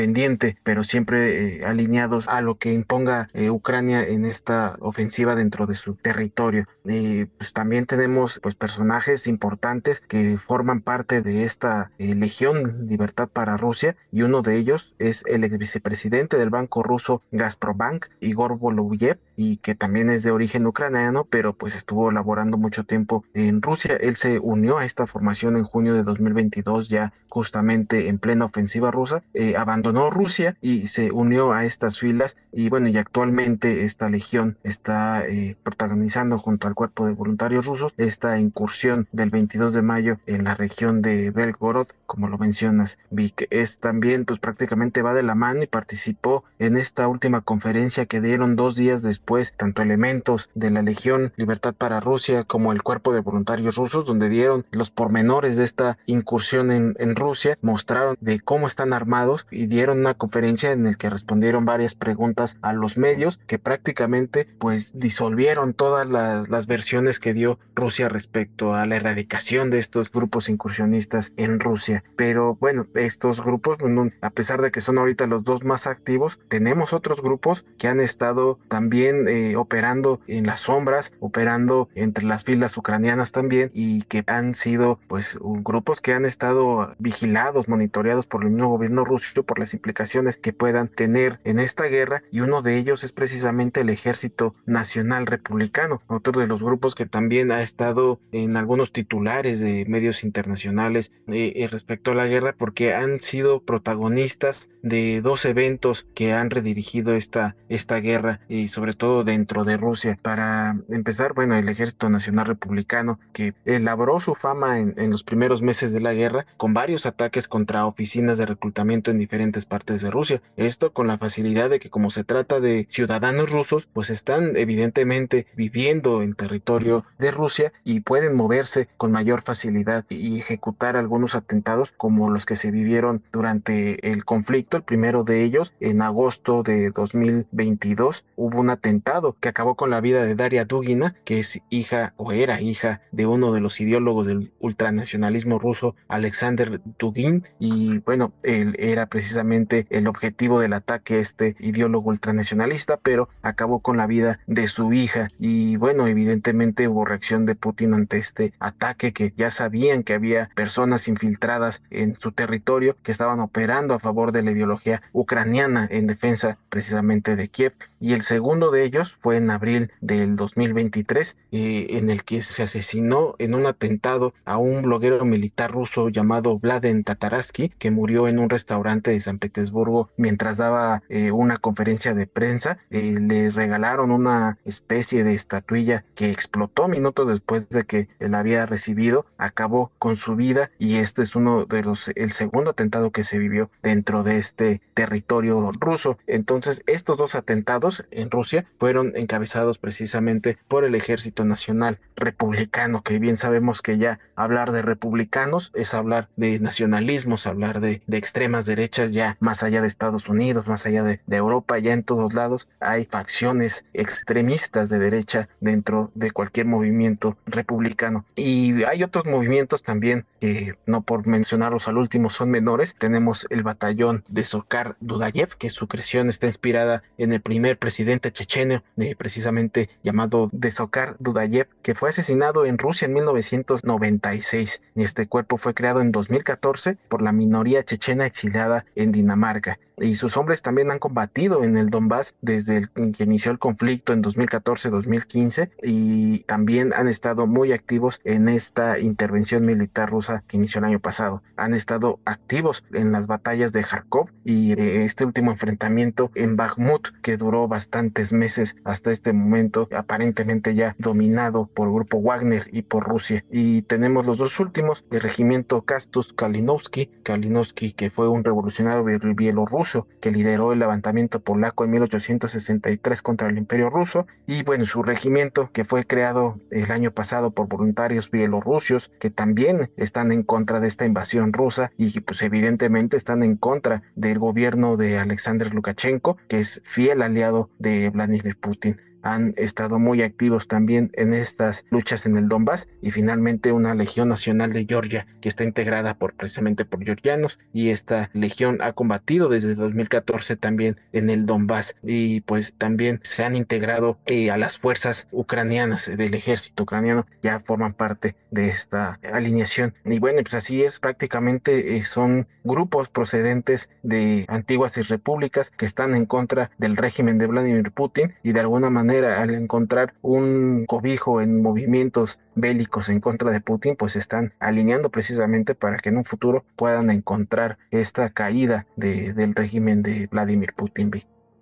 pero 0.63 0.83
siempre 0.83 1.57
eh, 1.57 1.65
alineados 1.65 2.27
a 2.27 2.41
lo 2.41 2.55
que 2.55 2.73
imponga 2.73 3.29
eh, 3.33 3.49
Ucrania 3.49 4.07
en 4.07 4.25
esta 4.25 4.75
ofensiva 4.79 5.35
dentro 5.35 5.65
de 5.65 5.75
su 5.75 5.95
territorio. 5.95 6.65
pues 6.83 7.53
también 7.53 7.85
tenemos 7.85 8.39
pues 8.41 8.55
personajes 8.55 9.27
importantes 9.27 10.01
que 10.01 10.37
forman 10.37 10.81
parte 10.81 11.21
de 11.21 11.43
esta 11.43 11.91
eh, 11.97 12.15
Legión 12.15 12.85
Libertad 12.85 13.29
para 13.29 13.57
Rusia 13.57 13.95
y 14.11 14.23
uno 14.23 14.41
de 14.41 14.57
ellos 14.57 14.95
es 14.99 15.23
el 15.27 15.43
ex 15.43 15.57
vicepresidente 15.57 16.37
del 16.37 16.49
banco 16.49 16.83
ruso 16.83 17.21
Gazprobank, 17.31 18.07
Igor 18.19 18.57
Voloviev, 18.57 19.17
y 19.35 19.57
que 19.57 19.75
también 19.75 20.09
es 20.09 20.23
de 20.23 20.31
origen 20.31 20.67
ucraniano, 20.67 21.25
pero 21.25 21.53
pues 21.53 21.75
estuvo 21.75 22.11
laborando 22.11 22.57
mucho 22.57 22.83
tiempo 22.83 23.23
en 23.33 23.61
Rusia. 23.61 23.95
Él 23.95 24.15
se 24.15 24.39
unió 24.39 24.77
a 24.77 24.85
esta 24.85 25.07
formación 25.07 25.57
en 25.57 25.63
junio 25.63 25.93
de 25.93 26.03
2022, 26.03 26.89
ya 26.89 27.13
justamente 27.29 28.09
en 28.09 28.19
plena 28.19 28.45
ofensiva 28.45 28.91
rusa, 28.91 29.23
eh, 29.33 29.55
abandonó 29.83 30.09
Rusia 30.09 30.55
y 30.61 30.87
se 30.87 31.11
unió 31.11 31.51
a 31.51 31.65
estas 31.65 31.99
filas 31.99 32.37
y 32.53 32.69
bueno, 32.69 32.87
y 32.87 32.97
actualmente 32.97 33.83
esta 33.83 34.09
legión 34.09 34.57
está 34.63 35.27
eh, 35.27 35.57
protagonizando 35.61 36.37
junto 36.37 36.67
al 36.67 36.75
cuerpo 36.75 37.05
de 37.05 37.11
voluntarios 37.11 37.65
rusos 37.65 37.93
esta 37.97 38.39
incursión 38.39 39.07
del 39.11 39.29
22 39.29 39.73
de 39.73 39.81
mayo 39.81 40.19
en 40.25 40.45
la 40.45 40.55
región 40.55 41.01
de 41.01 41.31
Belgorod, 41.31 41.87
como 42.05 42.29
lo 42.29 42.37
mencionas, 42.37 42.97
Vic. 43.09 43.47
Es 43.49 43.79
también, 43.79 44.23
pues 44.23 44.39
prácticamente 44.39 45.01
va 45.01 45.13
de 45.13 45.23
la 45.23 45.35
mano 45.35 45.63
y 45.63 45.67
participó 45.67 46.45
en 46.59 46.77
esta 46.77 47.07
última 47.07 47.41
conferencia 47.41 48.05
que 48.05 48.21
dieron 48.21 48.55
dos 48.55 48.75
días 48.75 49.01
después, 49.01 49.53
tanto 49.53 49.81
elementos 49.81 50.49
de 50.53 50.71
la 50.71 50.81
Legión 50.81 51.33
Libertad 51.35 51.73
para 51.73 51.99
Rusia 51.99 52.45
como 52.45 52.71
el 52.71 52.83
cuerpo 52.83 53.13
de 53.13 53.19
voluntarios 53.19 53.75
rusos, 53.75 54.05
donde 54.05 54.29
dieron 54.29 54.65
los 54.71 54.91
pormenores 54.91 55.57
de 55.57 55.65
esta 55.65 55.97
incursión 56.05 56.71
en, 56.71 56.95
en 56.99 57.15
Rusia, 57.15 57.57
mostraron 57.61 58.15
de 58.21 58.39
cómo 58.39 58.67
están 58.67 58.93
armados 58.93 59.47
y 59.51 59.72
dieron 59.73 60.01
una 60.01 60.13
conferencia 60.13 60.71
en 60.71 60.83
la 60.83 60.93
que 60.93 61.09
respondieron 61.09 61.65
varias 61.65 61.95
preguntas 61.95 62.57
a 62.61 62.73
los 62.73 62.97
medios 62.97 63.39
que 63.47 63.57
prácticamente 63.57 64.47
pues 64.59 64.91
disolvieron 64.93 65.73
todas 65.73 66.07
las, 66.07 66.67
versiones 66.67 67.19
que 67.19 67.33
dio 67.33 67.59
Rusia 67.75 68.07
respecto 68.07 68.75
a 68.75 68.85
la 68.85 68.95
erradicación 68.95 69.69
de 69.69 69.79
estos 69.79 70.11
grupos 70.11 70.47
incursionistas 70.47 71.33
en 71.37 71.59
Rusia. 71.59 72.03
Pero 72.15 72.55
bueno, 72.55 72.85
estos 72.93 73.43
grupos, 73.43 73.79
a 74.21 74.29
pesar 74.29 74.61
de 74.61 74.71
que 74.71 74.79
son 74.79 74.97
ahorita 74.97 75.27
los 75.27 75.43
dos 75.43 75.63
más 75.63 75.87
activos, 75.87 76.39
tenemos 76.47 76.93
otros 76.93 77.21
grupos 77.21 77.65
que 77.77 77.87
han 77.87 77.99
estado 77.99 78.59
también 78.69 79.27
eh, 79.27 79.55
operando 79.55 80.21
en 80.27 80.45
las 80.45 80.61
sombras, 80.61 81.11
operando 81.19 81.89
entre 81.95 82.25
las 82.25 82.43
filas 82.43 82.77
ucranianas 82.77 83.31
también 83.31 83.71
y 83.73 84.03
que 84.03 84.23
han 84.27 84.55
sido 84.55 84.99
pues 85.07 85.37
grupos 85.41 85.99
que 85.99 86.13
han 86.13 86.25
estado 86.25 86.95
vigilados, 86.99 87.67
monitoreados 87.67 88.27
por 88.27 88.43
el 88.43 88.51
mismo 88.51 88.69
gobierno 88.69 89.03
ruso 89.03 89.23
por 89.53 89.59
las 89.59 89.75
implicaciones 89.75 90.37
que 90.37 90.51
puedan 90.51 90.89
tener 90.89 91.39
en 91.43 91.59
esta 91.59 91.83
guerra 91.83 92.23
y 92.31 92.39
uno 92.39 92.63
de 92.63 92.79
ellos 92.79 93.03
es 93.03 93.11
precisamente 93.11 93.81
el 93.81 93.89
Ejército 93.91 94.55
Nacional 94.65 95.27
Republicano, 95.27 96.01
otro 96.07 96.41
de 96.41 96.47
los 96.47 96.63
grupos 96.63 96.95
que 96.95 97.05
también 97.05 97.51
ha 97.51 97.61
estado 97.61 98.19
en 98.31 98.57
algunos 98.57 98.91
titulares 98.91 99.59
de 99.59 99.85
medios 99.85 100.23
internacionales 100.23 101.11
eh, 101.27 101.53
eh, 101.55 101.67
respecto 101.67 102.09
a 102.09 102.15
la 102.15 102.25
guerra 102.25 102.55
porque 102.57 102.95
han 102.95 103.19
sido 103.19 103.61
protagonistas 103.61 104.71
de 104.81 105.21
dos 105.21 105.45
eventos 105.45 106.07
que 106.15 106.33
han 106.33 106.49
redirigido 106.49 107.13
esta, 107.13 107.55
esta 107.69 107.99
guerra 107.99 108.39
y 108.49 108.69
sobre 108.69 108.93
todo 108.93 109.23
dentro 109.23 109.65
de 109.65 109.77
Rusia. 109.77 110.17
Para 110.19 110.75
empezar, 110.89 111.35
bueno, 111.35 111.55
el 111.55 111.69
Ejército 111.69 112.09
Nacional 112.09 112.47
Republicano 112.47 113.19
que 113.33 113.53
elaboró 113.65 114.19
su 114.19 114.33
fama 114.33 114.79
en, 114.79 114.95
en 114.97 115.11
los 115.11 115.23
primeros 115.23 115.61
meses 115.61 115.93
de 115.93 116.01
la 116.01 116.15
guerra 116.15 116.47
con 116.57 116.73
varios 116.73 117.05
ataques 117.05 117.47
contra 117.47 117.85
oficinas 117.85 118.39
de 118.39 118.47
reclutamiento 118.47 119.11
en 119.11 119.19
diferentes 119.19 119.42
partes 119.51 120.01
de 120.01 120.11
Rusia. 120.11 120.41
Esto 120.57 120.93
con 120.93 121.07
la 121.07 121.17
facilidad 121.17 121.69
de 121.69 121.79
que 121.79 121.89
como 121.89 122.09
se 122.11 122.23
trata 122.23 122.59
de 122.59 122.87
ciudadanos 122.89 123.51
rusos, 123.51 123.87
pues 123.91 124.09
están 124.09 124.55
evidentemente 124.55 125.47
viviendo 125.55 126.21
en 126.21 126.33
territorio 126.33 127.03
de 127.19 127.31
Rusia 127.31 127.73
y 127.83 127.99
pueden 127.99 128.35
moverse 128.35 128.87
con 128.97 129.11
mayor 129.11 129.41
facilidad 129.41 130.05
y 130.09 130.39
ejecutar 130.39 130.95
algunos 130.95 131.35
atentados 131.35 131.93
como 131.97 132.29
los 132.29 132.45
que 132.45 132.55
se 132.55 132.71
vivieron 132.71 133.23
durante 133.31 134.09
el 134.09 134.25
conflicto. 134.25 134.77
El 134.77 134.83
primero 134.83 135.23
de 135.23 135.43
ellos, 135.43 135.73
en 135.79 136.01
agosto 136.01 136.63
de 136.63 136.91
2022, 136.91 138.25
hubo 138.35 138.59
un 138.59 138.69
atentado 138.69 139.35
que 139.39 139.49
acabó 139.49 139.75
con 139.75 139.89
la 139.89 140.01
vida 140.01 140.23
de 140.23 140.35
Daria 140.35 140.65
Dugina, 140.65 141.15
que 141.25 141.39
es 141.39 141.61
hija 141.69 142.13
o 142.17 142.31
era 142.31 142.61
hija 142.61 143.01
de 143.11 143.25
uno 143.25 143.51
de 143.51 143.61
los 143.61 143.79
ideólogos 143.81 144.27
del 144.27 144.51
ultranacionalismo 144.59 145.59
ruso, 145.59 145.95
Alexander 146.07 146.81
Dugin. 146.97 147.43
Y 147.59 147.99
bueno, 147.99 148.33
él 148.43 148.75
era 148.79 149.07
precisamente 149.07 149.32
el 149.37 150.07
objetivo 150.07 150.59
del 150.59 150.73
ataque 150.73 151.19
este 151.19 151.55
ideólogo 151.59 152.09
ultranacionalista, 152.09 152.97
pero 152.97 153.29
acabó 153.41 153.79
con 153.79 153.97
la 153.97 154.07
vida 154.07 154.39
de 154.47 154.67
su 154.67 154.93
hija. 154.93 155.29
Y 155.39 155.77
bueno, 155.77 156.07
evidentemente 156.07 156.87
hubo 156.87 157.05
reacción 157.05 157.45
de 157.45 157.55
Putin 157.55 157.93
ante 157.93 158.17
este 158.17 158.53
ataque 158.59 159.13
que 159.13 159.33
ya 159.35 159.49
sabían 159.49 160.03
que 160.03 160.13
había 160.13 160.49
personas 160.55 161.07
infiltradas 161.07 161.81
en 161.89 162.15
su 162.15 162.31
territorio 162.31 162.95
que 163.03 163.11
estaban 163.11 163.39
operando 163.39 163.93
a 163.93 163.99
favor 163.99 164.31
de 164.31 164.43
la 164.43 164.51
ideología 164.51 165.01
ucraniana 165.11 165.87
en 165.89 166.07
defensa 166.07 166.57
precisamente 166.69 167.35
de 167.35 167.47
Kiev. 167.47 167.73
Y 167.99 168.11
el 168.11 168.21
segundo 168.21 168.69
de 168.69 168.83
ellos 168.83 169.13
fue 169.13 169.37
en 169.37 169.49
abril 169.49 169.89
del 170.01 170.35
2023, 170.35 171.37
eh, 171.51 171.87
en 171.91 172.09
el 172.09 172.25
que 172.25 172.41
se 172.41 172.63
asesinó 172.63 173.35
en 173.39 173.55
un 173.55 173.65
atentado 173.65 174.33
a 174.43 174.57
un 174.57 174.81
bloguero 174.81 175.23
militar 175.23 175.71
ruso 175.71 176.09
llamado 176.09 176.59
Vladen 176.59 177.05
Tataraski, 177.05 177.69
que 177.69 177.91
murió 177.91 178.27
en 178.27 178.39
un 178.39 178.49
restaurante 178.49 179.11
de 179.11 179.21
San 179.23 179.39
Petersburgo 179.39 180.09
mientras 180.17 180.57
daba 180.57 181.01
eh, 181.09 181.31
una 181.31 181.57
conferencia 181.57 182.13
de 182.13 182.27
prensa. 182.27 182.77
Eh, 182.91 183.17
le 183.19 183.49
regalaron 183.49 184.11
una 184.11 184.57
especie 184.65 185.23
de 185.23 185.33
estatuilla 185.33 186.05
que 186.15 186.29
explotó 186.29 186.87
minutos 186.87 187.27
después 187.27 187.69
de 187.69 187.83
que 187.83 188.07
él 188.19 188.35
había 188.35 188.65
recibido, 188.65 189.25
acabó 189.37 189.91
con 189.99 190.15
su 190.15 190.35
vida 190.35 190.71
y 190.79 190.95
este 190.95 191.23
es 191.23 191.35
uno 191.35 191.65
de 191.65 191.83
los, 191.83 192.09
el 192.15 192.31
segundo 192.31 192.71
atentado 192.71 193.11
que 193.11 193.23
se 193.23 193.37
vivió 193.37 193.69
dentro 193.81 194.23
de 194.23 194.37
este 194.37 194.81
territorio 194.93 195.71
ruso. 195.79 196.17
Entonces, 196.27 196.83
estos 196.87 197.17
dos 197.17 197.35
atentados 197.35 198.05
en 198.11 198.29
Rusia 198.29 198.65
fueron 198.79 199.13
encabezados 199.15 199.77
precisamente 199.77 200.57
por 200.67 200.83
el 200.83 200.95
Ejército 200.95 201.45
Nacional 201.45 201.99
Republicano, 202.15 203.01
que 203.01 203.19
bien 203.19 203.37
sabemos 203.37 203.81
que 203.81 203.97
ya 203.97 204.19
hablar 204.35 204.71
de 204.71 204.81
republicanos 204.81 205.71
es 205.73 205.93
hablar 205.93 206.29
de 206.35 206.59
nacionalismos, 206.59 207.47
hablar 207.47 207.79
de 207.79 208.01
extremas 208.11 208.65
derechas 208.65 209.12
ya 209.13 209.37
más 209.39 209.63
allá 209.63 209.81
de 209.81 209.87
Estados 209.87 210.29
Unidos, 210.29 210.67
más 210.67 210.85
allá 210.85 211.03
de, 211.03 211.21
de 211.25 211.37
Europa, 211.37 211.79
ya 211.79 211.93
en 211.93 212.03
todos 212.03 212.33
lados 212.33 212.67
hay 212.79 213.05
facciones 213.05 213.85
extremistas 213.93 214.89
de 214.89 214.99
derecha 214.99 215.49
dentro 215.59 216.11
de 216.15 216.31
cualquier 216.31 216.65
movimiento 216.65 217.37
republicano. 217.45 218.25
Y 218.35 218.83
hay 218.83 219.03
otros 219.03 219.25
movimientos 219.25 219.83
también 219.83 220.25
que 220.39 220.75
no 220.85 221.01
por 221.01 221.27
mencionarlos 221.27 221.87
al 221.87 221.97
último 221.97 222.29
son 222.29 222.49
menores. 222.49 222.95
Tenemos 222.97 223.47
el 223.49 223.63
batallón 223.63 224.23
de 224.27 224.43
Sokar 224.43 224.95
Dudayev, 224.99 225.55
que 225.57 225.69
su 225.69 225.87
creación 225.87 226.29
está 226.29 226.47
inspirada 226.47 227.03
en 227.17 227.31
el 227.31 227.41
primer 227.41 227.77
presidente 227.77 228.31
checheno, 228.31 228.83
eh, 228.97 229.15
precisamente 229.15 229.89
llamado 230.03 230.49
de 230.51 230.71
Sokar 230.71 231.15
Dudayev, 231.19 231.67
que 231.81 231.95
fue 231.95 232.09
asesinado 232.09 232.65
en 232.65 232.77
Rusia 232.77 233.05
en 233.05 233.13
1996. 233.13 234.81
Este 234.95 235.27
cuerpo 235.27 235.57
fue 235.57 235.73
creado 235.73 236.01
en 236.01 236.11
2014 236.11 236.97
por 237.07 237.21
la 237.21 237.31
minoría 237.31 237.83
chechena 237.83 238.25
exiliada 238.25 238.85
en 238.95 239.02
en 239.03 239.11
Dinamarca. 239.11 239.79
Y 239.97 240.15
sus 240.15 240.37
hombres 240.37 240.61
también 240.61 240.89
han 240.89 240.99
combatido 240.99 241.63
en 241.63 241.77
el 241.77 241.89
Donbass 241.89 242.35
desde 242.41 242.77
el, 242.77 242.89
que 242.89 243.23
inició 243.23 243.51
el 243.51 243.59
conflicto 243.59 244.11
en 244.11 244.23
2014-2015 244.23 245.69
y 245.83 246.39
también 246.39 246.91
han 246.95 247.07
estado 247.07 247.45
muy 247.45 247.71
activos 247.71 248.19
en 248.23 248.49
esta 248.49 248.99
intervención 248.99 249.65
militar 249.65 250.09
rusa 250.09 250.43
que 250.47 250.57
inició 250.57 250.79
el 250.79 250.85
año 250.85 250.99
pasado. 250.99 251.43
Han 251.57 251.73
estado 251.73 252.19
activos 252.25 252.83
en 252.91 253.11
las 253.11 253.27
batallas 253.27 253.71
de 253.71 253.83
Kharkov 253.83 254.29
y 254.43 254.73
eh, 254.73 255.05
este 255.05 255.25
último 255.25 255.51
enfrentamiento 255.51 256.31
en 256.33 256.55
Bakhmut 256.55 257.09
que 257.21 257.37
duró 257.37 257.67
bastantes 257.67 258.33
meses 258.33 258.75
hasta 258.83 259.11
este 259.11 259.31
momento, 259.31 259.87
aparentemente 259.95 260.75
ya 260.75 260.95
dominado 260.97 261.67
por 261.67 261.87
el 261.87 261.93
grupo 261.93 262.19
Wagner 262.19 262.67
y 262.71 262.81
por 262.81 263.07
Rusia. 263.07 263.45
Y 263.51 263.83
tenemos 263.83 264.25
los 264.25 264.39
dos 264.39 264.59
últimos, 264.59 265.05
el 265.11 265.21
regimiento 265.21 265.81
Kastus 265.81 266.33
Kalinowski, 266.33 267.11
Kalinowski 267.23 267.91
que 267.91 268.09
fue 268.09 268.27
un 268.27 268.43
revolucionario 268.43 268.92
bielorruso 269.01 270.07
que 270.21 270.31
lideró 270.31 270.73
el 270.73 270.79
levantamiento 270.79 271.39
polaco 271.39 271.85
en 271.85 271.91
1863 271.91 273.21
contra 273.21 273.49
el 273.49 273.57
imperio 273.57 273.89
ruso 273.89 274.27
y 274.45 274.63
bueno, 274.63 274.85
su 274.85 275.03
regimiento 275.03 275.69
que 275.71 275.85
fue 275.85 276.05
creado 276.05 276.59
el 276.71 276.91
año 276.91 277.11
pasado 277.11 277.51
por 277.51 277.67
voluntarios 277.67 278.29
bielorrusios 278.29 279.11
que 279.19 279.29
también 279.29 279.89
están 279.97 280.31
en 280.31 280.43
contra 280.43 280.79
de 280.79 280.87
esta 280.87 281.05
invasión 281.05 281.53
rusa 281.53 281.91
y 281.97 282.19
pues 282.19 282.41
evidentemente 282.41 283.17
están 283.17 283.43
en 283.43 283.55
contra 283.55 284.03
del 284.15 284.39
gobierno 284.39 284.97
de 284.97 285.17
Alexander 285.17 285.73
Lukashenko, 285.73 286.37
que 286.47 286.59
es 286.59 286.81
fiel 286.85 287.21
aliado 287.21 287.69
de 287.79 288.09
Vladimir 288.09 288.57
Putin 288.57 288.97
han 289.23 289.53
estado 289.57 289.99
muy 289.99 290.21
activos 290.21 290.67
también 290.67 291.09
en 291.13 291.33
estas 291.33 291.85
luchas 291.89 292.25
en 292.25 292.37
el 292.37 292.47
Donbass 292.47 292.87
y 293.01 293.11
finalmente 293.11 293.71
una 293.71 293.95
Legión 293.95 294.27
Nacional 294.27 294.71
de 294.73 294.85
Georgia 294.85 295.25
que 295.41 295.49
está 295.49 295.63
integrada 295.63 296.13
por 296.15 296.33
precisamente 296.33 296.85
por 296.85 297.03
georgianos 297.03 297.57
y 297.73 297.89
esta 297.89 298.29
legión 298.33 298.81
ha 298.81 298.93
combatido 298.93 299.49
desde 299.49 299.75
2014 299.75 300.57
también 300.57 300.99
en 301.13 301.29
el 301.29 301.45
Donbass 301.45 301.95
y 302.03 302.41
pues 302.41 302.73
también 302.77 303.21
se 303.23 303.43
han 303.43 303.55
integrado 303.55 304.19
eh, 304.25 304.51
a 304.51 304.57
las 304.57 304.77
fuerzas 304.77 305.27
ucranianas 305.31 306.11
del 306.15 306.33
ejército 306.33 306.83
ucraniano 306.83 307.25
ya 307.41 307.59
forman 307.59 307.93
parte 307.93 308.35
de 308.51 308.67
esta 308.67 309.19
alineación. 309.31 309.93
Y 310.05 310.19
bueno 310.19 310.41
pues 310.43 310.55
así 310.55 310.83
es 310.83 310.99
prácticamente 310.99 311.95
eh, 311.95 312.03
son 312.03 312.47
grupos 312.63 313.09
procedentes 313.09 313.89
de 314.03 314.45
antiguas 314.49 314.97
repúblicas 315.07 315.71
que 315.71 315.85
están 315.85 316.13
en 316.15 316.25
contra 316.25 316.71
del 316.77 316.97
régimen 316.97 317.37
de 317.37 317.47
Vladimir 317.47 317.91
Putin 317.91 318.33
y 318.43 318.51
de 318.51 318.59
alguna 318.59 318.89
manera 318.89 319.12
al 319.19 319.53
encontrar 319.53 320.13
un 320.21 320.85
cobijo 320.87 321.41
en 321.41 321.61
movimientos 321.61 322.39
bélicos 322.55 323.09
en 323.09 323.19
contra 323.19 323.51
de 323.51 323.61
Putin, 323.61 323.95
pues 323.95 324.15
están 324.15 324.53
alineando 324.59 325.09
precisamente 325.09 325.75
para 325.75 325.97
que 325.97 326.09
en 326.09 326.17
un 326.17 326.25
futuro 326.25 326.65
puedan 326.75 327.09
encontrar 327.09 327.77
esta 327.91 328.29
caída 328.29 328.85
del 328.95 329.55
régimen 329.55 330.01
de 330.01 330.27
Vladimir 330.27 330.73
Putin. 330.75 331.11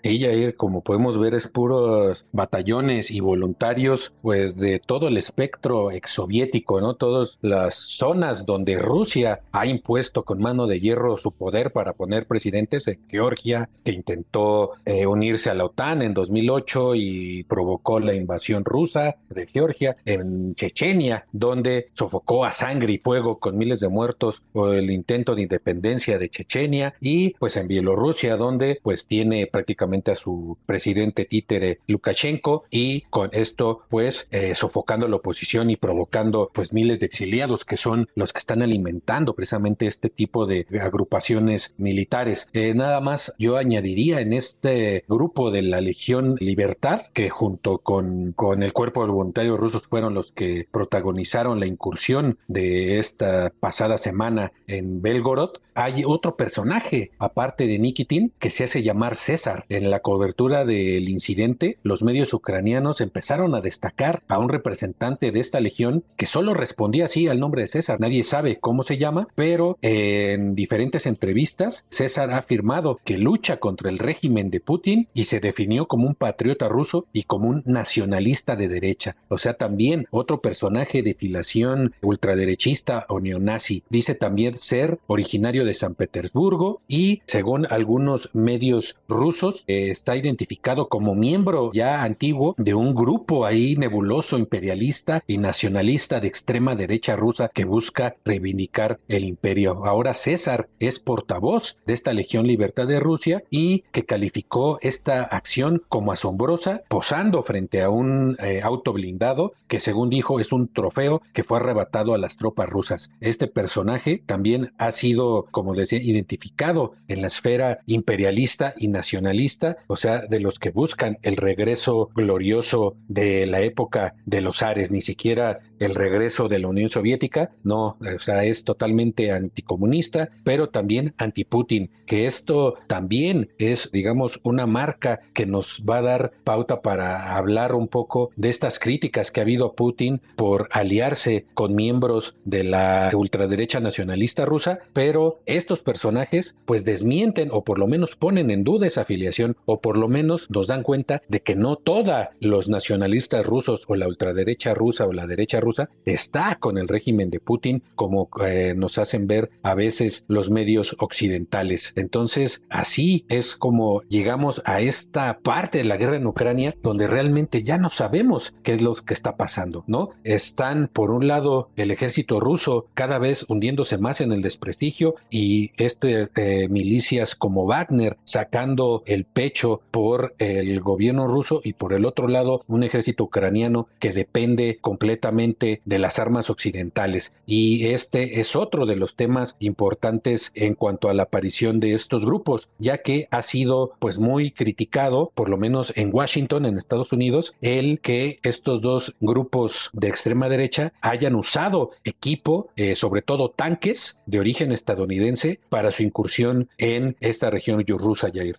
Ella, 0.04 0.32
como 0.54 0.82
podemos 0.82 1.20
ver, 1.20 1.34
es 1.34 1.48
puros 1.48 2.26
batallones 2.32 3.12
y 3.12 3.20
voluntarios, 3.20 4.14
pues 4.22 4.58
de 4.58 4.80
todo 4.80 5.08
el 5.08 5.18
espectro 5.18 5.92
exsoviético, 5.92 6.82
¿no? 6.82 6.96
Todas 6.96 7.38
las 7.42 7.76
zonas 7.76 8.46
donde 8.46 8.78
Rusia 8.78 9.42
ha 9.52 9.66
impuesto 9.66 10.24
con 10.24 10.40
mano 10.40 10.68
de 10.68 10.80
hierro 10.80 11.18
su 11.18 11.32
poder 11.32 11.72
para 11.72 11.94
poner 11.94 12.28
presidentes 12.28 12.88
en 12.88 13.00
Georgia, 13.08 13.70
que 13.84 13.92
intentó 13.92 14.72
eh, 14.86 15.06
unirse 15.06 15.50
a 15.50 15.54
la 15.54 15.66
OTAN 15.66 16.02
en 16.02 16.14
2008 16.14 16.96
y 16.96 17.44
provocó 17.44 18.00
la 18.00 18.14
invasión 18.14 18.66
rusa 18.66 19.16
de 19.30 19.48
Georgia, 19.48 19.98
en 20.06 20.56
Chechenia, 20.56 21.26
donde 21.32 21.90
sofocó 21.94 22.46
a 22.46 22.52
sangre 22.52 22.94
y 22.94 22.98
fuego 22.98 23.40
con 23.40 23.58
miles 23.58 23.80
de 23.80 23.90
muertos 23.90 24.44
el 24.54 24.92
intento 24.92 25.36
de 25.36 25.44
independencia 25.44 26.18
de 26.18 26.30
Chechenia, 26.30 26.94
y 27.00 27.34
pues 27.36 27.58
en 27.58 27.68
Bielorrusia, 27.68 28.36
donde 28.36 28.80
pues 28.82 29.06
tiene 29.06 29.48
prácticamente 29.48 29.91
a 30.12 30.16
su 30.16 30.58
presidente 30.66 31.26
títere 31.26 31.80
Lukashenko 31.88 32.64
y 32.70 33.02
con 33.10 33.30
esto 33.34 33.84
pues 33.90 34.28
eh, 34.32 34.56
sofocando 34.56 35.08
la 35.08 35.18
oposición 35.18 35.70
y 35.70 35.76
provocando 35.76 36.50
pues 36.54 36.72
miles 36.72 37.00
de 37.00 37.08
exiliados 37.08 37.66
que 37.66 37.76
son 37.76 38.08
los 38.16 38.32
que 38.32 38.40
están 38.40 38.62
alimentando 38.62 39.36
precisamente 39.36 39.86
este 39.88 40.10
tipo 40.10 40.46
de 40.46 40.66
agrupaciones 40.82 41.74
militares. 41.78 42.48
Eh, 42.54 42.74
nada 42.74 43.02
más 43.02 43.34
yo 43.38 43.58
añadiría 43.58 44.22
en 44.22 44.32
este 44.32 45.04
grupo 45.10 45.52
de 45.52 45.62
la 45.62 45.82
Legión 45.82 46.36
Libertad 46.40 47.02
que 47.14 47.30
junto 47.30 47.80
con, 47.80 48.32
con 48.32 48.64
el 48.64 48.72
cuerpo 48.72 49.06
de 49.06 49.12
voluntarios 49.12 49.60
rusos 49.60 49.88
fueron 49.88 50.14
los 50.14 50.32
que 50.32 50.68
protagonizaron 50.72 51.60
la 51.60 51.66
incursión 51.66 52.38
de 52.48 53.00
esta 53.00 53.52
pasada 53.60 53.98
semana 53.98 54.54
en 54.68 55.02
Belgorod, 55.02 55.58
hay 55.74 56.04
otro 56.06 56.36
personaje 56.36 57.12
aparte 57.20 57.68
de 57.68 57.80
Nikitin 57.80 58.34
que 58.40 58.50
se 58.50 58.64
hace 58.64 58.84
llamar 58.84 59.16
César 59.16 59.66
en 59.70 59.90
la 59.90 60.00
cobertura 60.00 60.66
del 60.66 61.10
incidente, 61.10 61.78
los 61.84 62.04
medios 62.04 62.34
ucranianos 62.34 63.02
empezaron 63.02 63.56
a 63.56 63.62
destacar 63.62 64.24
a 64.28 64.38
un 64.40 64.50
representante 64.50 65.32
de 65.32 65.40
esta 65.40 65.60
legión 65.60 66.04
que 66.18 66.26
solo 66.26 66.54
respondía 66.54 67.06
así 67.06 67.28
al 67.28 67.40
nombre 67.40 67.64
de 67.64 67.68
César. 67.68 68.00
Nadie 68.00 68.24
sabe 68.24 68.58
cómo 68.60 68.84
se 68.84 68.98
llama, 68.98 69.28
pero 69.36 69.78
en 69.82 70.56
diferentes 70.56 71.06
entrevistas 71.06 71.86
César 71.90 72.32
ha 72.32 72.38
afirmado 72.38 73.00
que 73.04 73.18
lucha 73.18 73.58
contra 73.58 73.90
el 73.90 74.00
régimen 74.00 74.50
de 74.50 74.60
Putin 74.60 75.08
y 75.14 75.26
se 75.26 75.40
definió 75.40 75.88
como 75.88 76.08
un 76.08 76.16
patriota 76.16 76.68
ruso 76.68 77.06
y 77.14 77.24
como 77.24 77.50
un 77.50 77.64
nacionalista 77.66 78.56
de 78.56 78.68
derecha. 78.68 79.16
O 79.30 79.38
sea, 79.38 79.54
también 79.54 80.08
otro 80.12 80.42
personaje 80.42 81.04
de 81.04 81.14
filación 81.14 81.94
ultraderechista 82.02 83.06
o 83.10 83.20
neonazi. 83.20 83.84
Dice 83.90 84.16
también 84.16 84.58
ser 84.58 85.00
originario 85.08 85.66
de 85.66 85.71
San 85.74 85.96
Petersburgo 85.96 86.82
y, 86.88 87.22
según 87.26 87.68
algunos 87.70 88.30
medios 88.34 88.98
rusos, 89.08 89.64
está 89.68 90.16
identificado 90.16 90.90
como 90.90 91.16
miembro 91.16 91.72
ya 91.74 92.04
antiguo 92.04 92.56
de 92.58 92.74
un 92.74 92.94
grupo 92.96 93.46
ahí 93.46 93.76
nebuloso, 93.76 94.38
imperialista 94.38 95.24
y 95.28 95.38
nacionalista 95.38 96.20
de 96.20 96.28
extrema 96.28 96.76
derecha 96.76 97.16
rusa 97.16 97.50
que 97.54 97.66
busca 97.66 98.16
reivindicar 98.26 99.00
el 99.08 99.24
imperio. 99.24 99.86
Ahora 99.86 100.14
César 100.14 100.70
es 100.80 101.00
portavoz 101.00 101.78
de 101.86 101.94
esta 101.94 102.14
Legión 102.14 102.48
Libertad 102.48 102.88
de 102.88 103.00
Rusia 103.00 103.44
y 103.50 103.84
que 103.92 104.06
calificó 104.06 104.78
esta 104.82 105.24
acción 105.24 105.84
como 105.90 106.12
asombrosa, 106.12 106.82
posando 106.88 107.44
frente 107.44 107.82
a 107.82 107.90
un 107.90 108.36
eh, 108.40 108.62
auto 108.64 108.94
blindado 108.94 109.54
que 109.68 109.80
según 109.80 110.10
dijo 110.10 110.40
es 110.40 110.52
un 110.52 110.68
trofeo 110.68 111.22
que 111.34 111.44
fue 111.44 111.58
arrebatado 111.58 112.14
a 112.14 112.18
las 112.18 112.38
tropas 112.38 112.70
rusas. 112.70 113.12
Este 113.20 113.48
personaje 113.48 114.24
también 114.26 114.74
ha 114.78 114.92
sido, 114.92 115.48
como 115.52 115.76
decía, 115.76 116.02
identificado 116.02 116.94
en 117.08 117.22
la 117.22 117.28
esfera 117.28 117.80
imperialista 117.86 118.74
y 118.78 118.88
nacionalista 118.88 119.42
o 119.88 119.96
sea, 119.96 120.20
de 120.20 120.40
los 120.40 120.60
que 120.60 120.72
buscan 120.72 121.18
el 121.22 121.38
regreso 121.38 122.10
glorioso 122.16 122.96
de 123.08 123.46
la 123.46 123.62
época 123.62 124.16
de 124.26 124.42
los 124.42 124.62
Ares, 124.62 124.92
ni 124.92 125.02
siquiera 125.02 125.60
el 125.80 125.96
regreso 125.96 126.48
de 126.48 126.60
la 126.60 126.68
Unión 126.68 126.90
Soviética, 126.90 127.52
no, 127.64 127.98
o 128.00 128.20
sea, 128.20 128.44
es 128.44 128.64
totalmente 128.64 129.32
anticomunista, 129.32 130.30
pero 130.44 130.70
también 130.70 131.16
anti-Putin, 131.18 131.90
que 132.06 132.28
esto 132.28 132.76
también 132.88 133.50
es, 133.58 133.90
digamos, 133.92 134.40
una 134.44 134.68
marca 134.68 135.22
que 135.34 135.46
nos 135.46 135.84
va 135.90 135.98
a 135.98 136.02
dar 136.04 136.32
pauta 136.44 136.82
para 136.82 137.36
hablar 137.36 137.74
un 137.74 137.88
poco 137.88 138.30
de 138.36 138.50
estas 138.50 138.78
críticas 138.78 139.32
que 139.32 139.40
ha 139.40 139.44
habido 139.44 139.66
a 139.66 139.74
Putin 139.74 140.22
por 140.36 140.68
aliarse 140.72 141.48
con 141.56 141.74
miembros 141.74 142.36
de 142.46 142.64
la 142.64 143.10
ultraderecha 143.14 143.80
nacionalista 143.80 144.46
rusa, 144.46 144.80
pero 144.94 145.41
estos 145.46 145.82
personajes 145.82 146.56
pues 146.66 146.86
desmienten 146.86 147.50
o 147.52 147.64
por 147.64 147.80
lo 147.80 147.88
menos 147.88 148.16
ponen 148.16 148.52
en 148.52 148.64
duda 148.64 148.88
esa 148.88 149.02
afiliación 149.02 149.58
o 149.66 149.82
por 149.82 149.98
lo 149.98 150.08
menos 150.08 150.50
nos 150.50 150.68
dan 150.68 150.84
cuenta 150.84 151.22
de 151.28 151.42
que 151.42 151.56
no 151.56 151.76
todos 151.76 152.28
los 152.40 152.70
nacionalistas 152.70 153.46
rusos 153.46 153.86
o 153.88 153.96
la 153.96 154.08
ultraderecha 154.08 154.74
rusa 154.74 155.06
o 155.06 155.14
la 155.14 155.28
derecha 155.28 155.60
rusa 155.60 155.90
está 156.06 156.58
con 156.60 156.78
el 156.78 156.88
régimen 156.88 157.30
de 157.30 157.40
Putin, 157.40 157.84
como 157.96 158.30
eh, 158.46 158.74
nos 158.76 158.98
hacen 158.98 159.28
ver 159.28 159.52
a 159.64 159.76
veces 159.76 160.26
los 160.28 160.50
medios 160.50 160.96
occidentales. 161.00 161.94
Entonces, 161.96 162.64
así 162.70 163.26
es 163.30 163.56
como 163.56 164.02
llegamos 164.04 164.62
a 164.66 164.82
esta 164.82 165.40
parte 165.40 165.80
de 165.80 165.84
la 165.84 165.98
guerra 165.98 166.18
en 166.18 166.28
Ucrania, 166.28 166.76
donde 166.82 167.08
realmente 167.08 167.64
ya 167.64 167.78
no 167.78 167.90
sabemos 167.90 168.54
qué 168.64 168.74
es 168.74 168.82
lo 168.82 168.94
que 168.96 169.14
está 169.14 169.38
pasando, 169.38 169.84
¿no? 169.88 170.10
Están, 170.24 170.90
por 170.92 171.12
un 171.12 171.28
lado, 171.28 171.70
el 171.76 171.92
ejército 171.92 172.40
ruso 172.40 172.88
cada 172.94 173.20
vez 173.20 173.46
hundiéndose 173.50 173.98
más 173.98 174.22
en 174.22 174.32
el 174.32 174.42
desprestigio 174.42 175.16
y 175.32 175.72
este 175.78 176.30
eh, 176.36 176.68
milicias 176.70 177.36
como 177.36 177.66
Wagner 177.66 178.18
sacando 178.24 179.02
el 179.08 179.26
pecho 179.26 179.82
por 179.90 180.36
el 180.38 180.80
gobierno 180.82 181.28
ruso 181.28 181.62
y 181.64 181.74
por 181.74 181.94
el 181.94 182.06
otro 182.06 182.28
lado 182.28 182.64
un 182.68 182.84
ejército 182.84 183.24
ucraniano 183.24 183.88
que 184.00 184.12
depende 184.12 184.78
completamente 184.82 185.82
de 185.86 186.00
las 186.00 186.20
armas 186.20 186.50
occidentales. 186.50 187.34
Y 187.46 187.88
este 187.88 188.40
es 188.40 188.56
otro 188.56 188.86
de 188.86 188.96
los 188.96 189.16
temas 189.16 189.56
importantes 189.60 190.52
en 190.56 190.76
cuanto 190.76 191.10
a 191.10 191.14
la 191.14 191.24
aparición 191.24 191.80
de 191.80 191.94
estos 191.94 192.26
grupos, 192.26 192.70
ya 192.78 193.00
que 193.00 193.28
ha 193.32 193.42
sido 193.42 193.94
pues 194.00 194.20
muy 194.20 194.52
criticado, 194.52 195.32
por 195.34 195.50
lo 195.50 195.58
menos 195.58 195.94
en 195.96 196.10
Washington, 196.14 196.66
en 196.66 196.78
Estados 196.78 197.14
Unidos, 197.14 197.56
el 197.62 198.00
que 198.00 198.40
estos 198.44 198.82
dos 198.82 199.16
grupos 199.20 199.90
de 199.94 200.10
extrema 200.10 200.50
derecha 200.50 200.94
hayan 201.02 201.36
usado 201.36 201.92
equipo, 202.04 202.70
eh, 202.76 202.96
sobre 202.96 203.22
todo 203.22 203.50
tanques 203.50 204.20
de 204.26 204.40
origen 204.40 204.72
estadounidense, 204.72 205.21
para 205.70 205.92
su 205.92 206.04
incursión 206.04 206.70
en 206.78 207.16
esta 207.20 207.50
región 207.50 207.80
rusa, 207.98 208.30
Jair. 208.34 208.58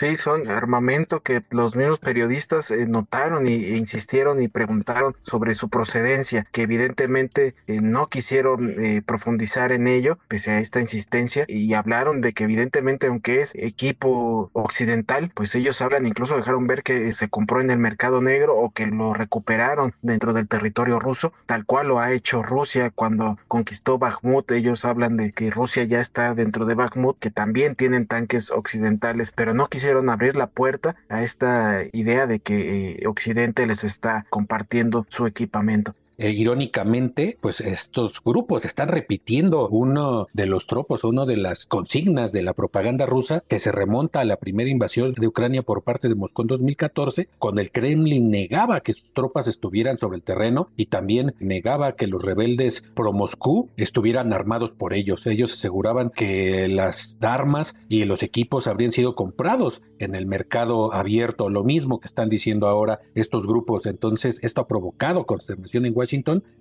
Sí, 0.00 0.16
son 0.16 0.48
armamento 0.48 1.22
que 1.22 1.44
los 1.50 1.76
mismos 1.76 1.98
periodistas 1.98 2.70
eh, 2.70 2.86
notaron 2.86 3.46
y, 3.46 3.52
e 3.52 3.76
insistieron 3.76 4.40
y 4.40 4.48
preguntaron 4.48 5.14
sobre 5.20 5.54
su 5.54 5.68
procedencia, 5.68 6.46
que 6.52 6.62
evidentemente 6.62 7.54
eh, 7.66 7.80
no 7.82 8.06
quisieron 8.06 8.82
eh, 8.82 9.02
profundizar 9.04 9.72
en 9.72 9.86
ello, 9.86 10.18
pese 10.26 10.52
a 10.52 10.58
esta 10.58 10.80
insistencia, 10.80 11.44
y 11.46 11.74
hablaron 11.74 12.22
de 12.22 12.32
que 12.32 12.44
evidentemente 12.44 13.08
aunque 13.08 13.42
es 13.42 13.52
equipo 13.54 14.48
occidental, 14.54 15.32
pues 15.34 15.54
ellos 15.54 15.82
hablan, 15.82 16.06
incluso 16.06 16.34
dejaron 16.34 16.66
ver 16.66 16.82
que 16.82 17.12
se 17.12 17.28
compró 17.28 17.60
en 17.60 17.70
el 17.70 17.78
mercado 17.78 18.22
negro 18.22 18.56
o 18.56 18.70
que 18.70 18.86
lo 18.86 19.12
recuperaron 19.12 19.92
dentro 20.00 20.32
del 20.32 20.48
territorio 20.48 20.98
ruso, 20.98 21.34
tal 21.44 21.66
cual 21.66 21.88
lo 21.88 22.00
ha 22.00 22.12
hecho 22.12 22.42
Rusia 22.42 22.88
cuando 22.88 23.36
conquistó 23.48 23.98
Bakhmut, 23.98 24.50
ellos 24.52 24.86
hablan 24.86 25.18
de 25.18 25.32
que 25.32 25.50
Rusia 25.50 25.84
ya 25.84 26.00
está 26.00 26.34
dentro 26.34 26.64
de 26.64 26.74
Bakhmut, 26.74 27.18
que 27.18 27.30
también 27.30 27.74
tienen 27.74 28.06
tanques 28.06 28.50
occidentales, 28.50 29.32
pero 29.32 29.52
no 29.52 29.66
quisieron 29.66 29.89
quisieron 29.90 30.08
abrir 30.08 30.36
la 30.36 30.46
puerta 30.46 30.94
a 31.08 31.24
esta 31.24 31.82
idea 31.92 32.28
de 32.28 32.38
que 32.38 33.00
eh, 33.02 33.08
Occidente 33.08 33.66
les 33.66 33.82
está 33.82 34.24
compartiendo 34.30 35.04
su 35.08 35.26
equipamiento. 35.26 35.96
Eh, 36.20 36.32
irónicamente, 36.32 37.38
pues 37.40 37.62
estos 37.62 38.22
grupos 38.22 38.66
están 38.66 38.88
repitiendo 38.88 39.66
uno 39.70 40.28
de 40.34 40.44
los 40.44 40.66
tropos, 40.66 41.02
uno 41.02 41.24
de 41.24 41.38
las 41.38 41.64
consignas 41.64 42.30
de 42.32 42.42
la 42.42 42.52
propaganda 42.52 43.06
rusa 43.06 43.42
que 43.48 43.58
se 43.58 43.72
remonta 43.72 44.20
a 44.20 44.26
la 44.26 44.36
primera 44.36 44.68
invasión 44.68 45.14
de 45.14 45.26
Ucrania 45.26 45.62
por 45.62 45.82
parte 45.82 46.10
de 46.10 46.14
Moscú 46.14 46.42
en 46.42 46.48
2014, 46.48 47.30
cuando 47.38 47.62
el 47.62 47.72
Kremlin 47.72 48.30
negaba 48.30 48.82
que 48.82 48.92
sus 48.92 49.14
tropas 49.14 49.48
estuvieran 49.48 49.96
sobre 49.96 50.16
el 50.16 50.22
terreno 50.22 50.68
y 50.76 50.86
también 50.86 51.34
negaba 51.40 51.96
que 51.96 52.06
los 52.06 52.22
rebeldes 52.22 52.84
pro 52.94 53.14
Moscú 53.14 53.70
estuvieran 53.78 54.34
armados 54.34 54.72
por 54.72 54.92
ellos. 54.92 55.26
Ellos 55.26 55.54
aseguraban 55.54 56.10
que 56.10 56.68
las 56.68 57.16
armas 57.22 57.74
y 57.88 58.04
los 58.04 58.22
equipos 58.22 58.66
habrían 58.66 58.92
sido 58.92 59.14
comprados 59.14 59.80
en 59.98 60.14
el 60.14 60.26
mercado 60.26 60.92
abierto, 60.92 61.48
lo 61.48 61.64
mismo 61.64 61.98
que 61.98 62.08
están 62.08 62.28
diciendo 62.28 62.68
ahora 62.68 63.00
estos 63.14 63.46
grupos. 63.46 63.86
Entonces, 63.86 64.38
esto 64.42 64.60
ha 64.60 64.68
provocado 64.68 65.24
consternación 65.24 65.86
en 65.86 65.96
Washington 65.96 66.09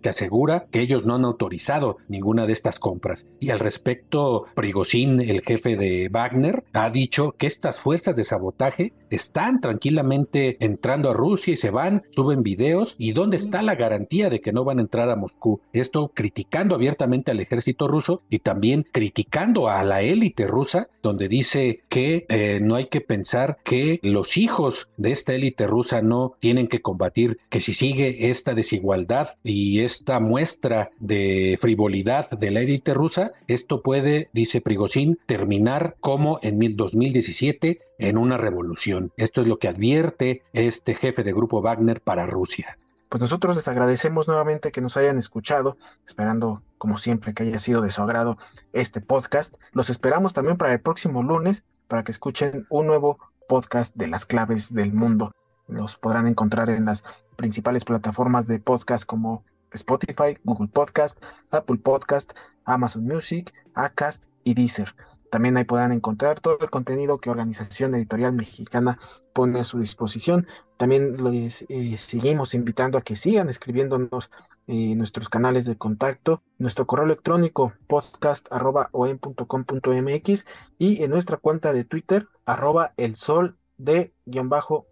que 0.02 0.10
asegura 0.10 0.66
que 0.72 0.82
ellos 0.82 1.06
no 1.06 1.16
han 1.16 1.26
autorizado 1.26 1.98
ninguna 2.08 2.46
de 2.46 2.54
estas 2.54 2.80
compras. 2.80 3.26
Y 3.40 3.50
al 3.50 3.60
respecto, 3.60 4.46
Prigozhin, 4.56 5.20
el 5.20 5.42
jefe 5.42 5.76
de 5.76 6.10
Wagner, 6.10 6.64
ha 6.74 6.90
dicho 6.90 7.34
que 7.38 7.48
estas 7.48 7.80
fuerzas 7.80 8.16
de 8.16 8.24
sabotaje 8.24 8.94
están 9.10 9.60
tranquilamente 9.60 10.58
entrando 10.64 11.10
a 11.10 11.14
Rusia 11.14 11.54
y 11.54 11.58
se 11.58 11.72
van, 11.72 12.04
suben 12.12 12.44
videos. 12.44 12.96
¿Y 12.98 13.14
dónde 13.14 13.38
está 13.38 13.62
la 13.62 13.76
garantía 13.76 14.30
de 14.30 14.42
que 14.42 14.54
no 14.54 14.64
van 14.64 14.80
a 14.80 14.84
entrar 14.84 15.10
a 15.10 15.16
Moscú? 15.16 15.62
Esto 15.74 16.12
criticando 16.14 16.76
abiertamente 16.76 17.32
al 17.32 17.40
ejército 17.40 17.88
ruso 17.88 18.22
y 18.30 18.40
también 18.40 18.86
criticando 18.92 19.70
a 19.70 19.84
la 19.84 20.02
élite 20.02 20.48
rusa, 20.48 20.90
donde 21.02 21.28
dice 21.28 21.82
que 21.90 22.26
eh, 22.30 22.60
no 22.62 22.76
hay 22.76 22.86
que 22.86 23.02
pensar 23.02 23.58
que 23.64 24.00
los 24.04 24.38
hijos 24.38 24.90
de 24.98 25.12
esta 25.12 25.34
élite 25.34 25.68
rusa 25.68 26.02
no 26.02 26.34
tienen 26.40 26.68
que 26.68 26.82
combatir, 26.82 27.40
que 27.50 27.62
si 27.62 27.74
sigue 27.74 28.30
esta 28.30 28.54
desigualdad 28.54 29.30
y 29.44 29.82
esta 29.82 30.20
muestra 30.20 30.92
de 31.00 31.58
frivolidad 31.62 32.30
de 32.32 32.52
la 32.52 32.62
élite 32.62 32.94
rusa, 32.94 33.32
esto 33.48 33.82
puede, 33.82 34.30
dice 34.34 34.62
Prigozhin, 34.62 35.20
terminar 35.26 35.96
como 36.00 36.40
en 36.42 36.60
2017 36.76 37.82
en 37.98 38.18
una 38.18 38.38
revolución. 38.38 39.12
Esto 39.18 39.42
es 39.42 39.48
lo 39.48 39.60
que 39.60 39.68
advierte 39.68 40.44
este 40.54 40.96
jefe 40.96 41.24
de 41.24 41.34
grupo 41.34 41.62
Wagner 41.62 42.02
para 42.02 42.26
Rusia. 42.26 42.78
Pues 43.10 43.22
nosotros 43.22 43.56
les 43.56 43.68
agradecemos 43.68 44.28
nuevamente 44.28 44.72
que 44.72 44.82
nos 44.82 44.96
hayan 44.96 45.18
escuchado, 45.18 45.78
esperando 46.06 46.62
como 46.78 46.98
siempre 46.98 47.34
que 47.34 47.44
haya 47.44 47.60
sido 47.60 47.82
de 47.82 47.90
su 47.90 48.02
agrado 48.04 48.38
este 48.72 49.02
podcast. 49.02 49.56
Los 49.72 49.90
esperamos 49.90 50.34
también 50.34 50.58
para 50.58 50.74
el 50.74 50.80
próximo 50.80 51.24
lunes 51.24 51.64
para 51.88 52.04
que 52.04 52.12
escuchen 52.12 52.68
un 52.70 52.86
nuevo 52.86 53.18
podcast 53.48 53.96
de 53.96 54.08
las 54.08 54.26
claves 54.28 54.74
del 54.74 54.94
mundo. 54.94 55.32
Los 55.70 55.96
podrán 55.96 56.28
encontrar 56.28 56.70
en 56.70 56.86
las 56.86 57.04
principales 57.36 57.86
plataformas 57.86 58.48
de 58.48 58.60
podcast 58.60 59.06
como 59.06 59.46
Spotify, 59.72 60.38
Google 60.44 60.68
Podcast, 60.68 61.24
Apple 61.52 61.78
Podcast, 61.78 62.34
Amazon 62.66 63.06
Music, 63.06 63.54
Acast 63.76 64.26
y 64.44 64.56
Deezer. 64.56 64.96
También 65.30 65.56
ahí 65.58 65.64
podrán 65.64 65.92
encontrar 65.92 66.40
todo 66.40 66.58
el 66.60 66.72
contenido 66.72 67.20
que 67.20 67.30
Organización 67.30 67.94
Editorial 67.94 68.34
Mexicana 68.34 68.98
pone 69.34 69.60
a 69.60 69.64
su 69.64 69.78
disposición. 69.80 70.48
También 70.78 71.24
les 71.24 71.68
eh, 71.70 71.98
seguimos 71.98 72.56
invitando 72.56 72.98
a 72.98 73.02
que 73.02 73.16
sigan 73.16 73.48
escribiéndonos 73.48 74.32
en 74.66 74.98
nuestros 74.98 75.30
canales 75.30 75.66
de 75.66 75.78
contacto, 75.78 76.42
nuestro 76.58 76.88
correo 76.88 77.06
electrónico 77.06 77.74
podcast.com.mx 77.88 80.46
y 80.80 81.04
en 81.04 81.12
nuestra 81.12 81.38
cuenta 81.38 81.74
de 81.74 81.84
Twitter 81.84 82.28
arroba 82.46 82.94
el 82.98 83.16
sol 83.16 83.60
de 83.78 84.16
guion 84.26 84.50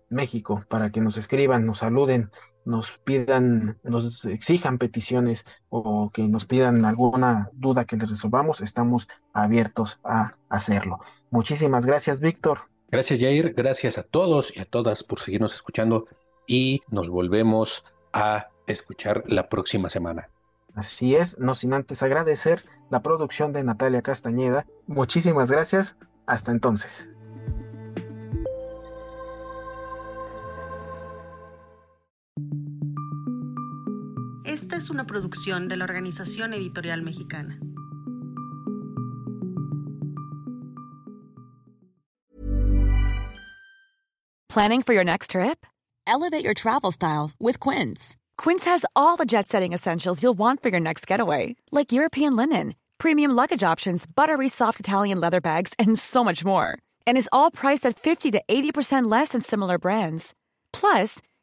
México 0.10 0.66
para 0.70 0.92
que 0.92 1.02
nos 1.02 1.18
escriban, 1.18 1.66
nos 1.66 1.80
saluden, 1.80 2.32
nos 2.66 2.98
pidan, 2.98 3.80
nos 3.84 4.26
exijan 4.26 4.78
peticiones 4.78 5.46
o 5.70 6.10
que 6.14 6.28
nos 6.28 6.46
pidan 6.46 6.86
alguna 6.86 7.50
duda 7.54 7.86
que 7.86 7.96
les 7.96 8.10
resolvamos, 8.10 8.62
estamos 8.62 9.08
abiertos 9.34 10.00
a 10.04 10.36
hacerlo. 10.50 11.00
Muchísimas 11.30 11.86
gracias, 11.86 12.20
Víctor. 12.20 12.70
Gracias, 12.90 13.20
Jair. 13.20 13.54
Gracias 13.54 13.98
a 13.98 14.04
todos 14.04 14.56
y 14.56 14.60
a 14.60 14.66
todas 14.66 15.04
por 15.04 15.20
seguirnos 15.20 15.56
escuchando 15.56 16.08
y 16.46 16.82
nos 16.90 17.10
volvemos 17.10 17.84
a 18.14 18.48
escuchar 18.66 19.24
la 19.28 19.50
próxima 19.50 19.90
semana. 19.90 20.30
Así 20.76 21.16
es, 21.16 21.40
no 21.40 21.56
sin 21.56 21.74
antes 21.74 22.04
agradecer 22.04 22.64
la 22.90 23.02
producción 23.02 23.52
de 23.52 23.64
Natalia 23.64 24.02
Castañeda. 24.02 24.66
Muchísimas 24.86 25.50
gracias. 25.50 25.98
Hasta 26.28 26.52
entonces. 26.52 27.10
Es 34.78 34.92
una 34.92 35.08
producción 35.08 35.68
de 35.68 35.76
la 35.76 35.86
Organización 35.86 36.54
Editorial 36.54 37.02
Mexicana. 37.02 37.60
Planning 44.50 44.84
for 44.84 44.94
your 44.94 45.04
next 45.04 45.32
trip? 45.32 45.66
Elevate 46.06 46.44
your 46.44 46.54
travel 46.54 46.92
style 46.92 47.32
with 47.40 47.60
Quince. 47.60 48.16
Quince 48.38 48.66
has 48.66 48.86
all 48.96 49.18
the 49.18 49.26
jet 49.26 49.48
setting 49.48 49.74
essentials 49.74 50.22
you'll 50.22 50.38
want 50.38 50.62
for 50.62 50.70
your 50.70 50.80
next 50.80 51.08
getaway, 51.08 51.56
like 51.72 51.92
European 51.92 52.36
linen, 52.36 52.76
premium 53.00 53.32
luggage 53.32 53.64
options, 53.64 54.06
buttery 54.06 54.48
soft 54.48 54.80
Italian 54.80 55.20
leather 55.20 55.42
bags, 55.42 55.74
and 55.80 55.98
so 55.98 56.24
much 56.24 56.46
more. 56.46 56.78
And 57.06 57.18
is 57.18 57.30
all 57.32 57.50
priced 57.52 57.86
at 57.86 58.00
50 58.00 58.32
to 58.32 58.42
80% 58.48 59.12
less 59.12 59.30
than 59.30 59.42
similar 59.42 59.80
brands. 59.80 60.34
Plus, 60.72 61.22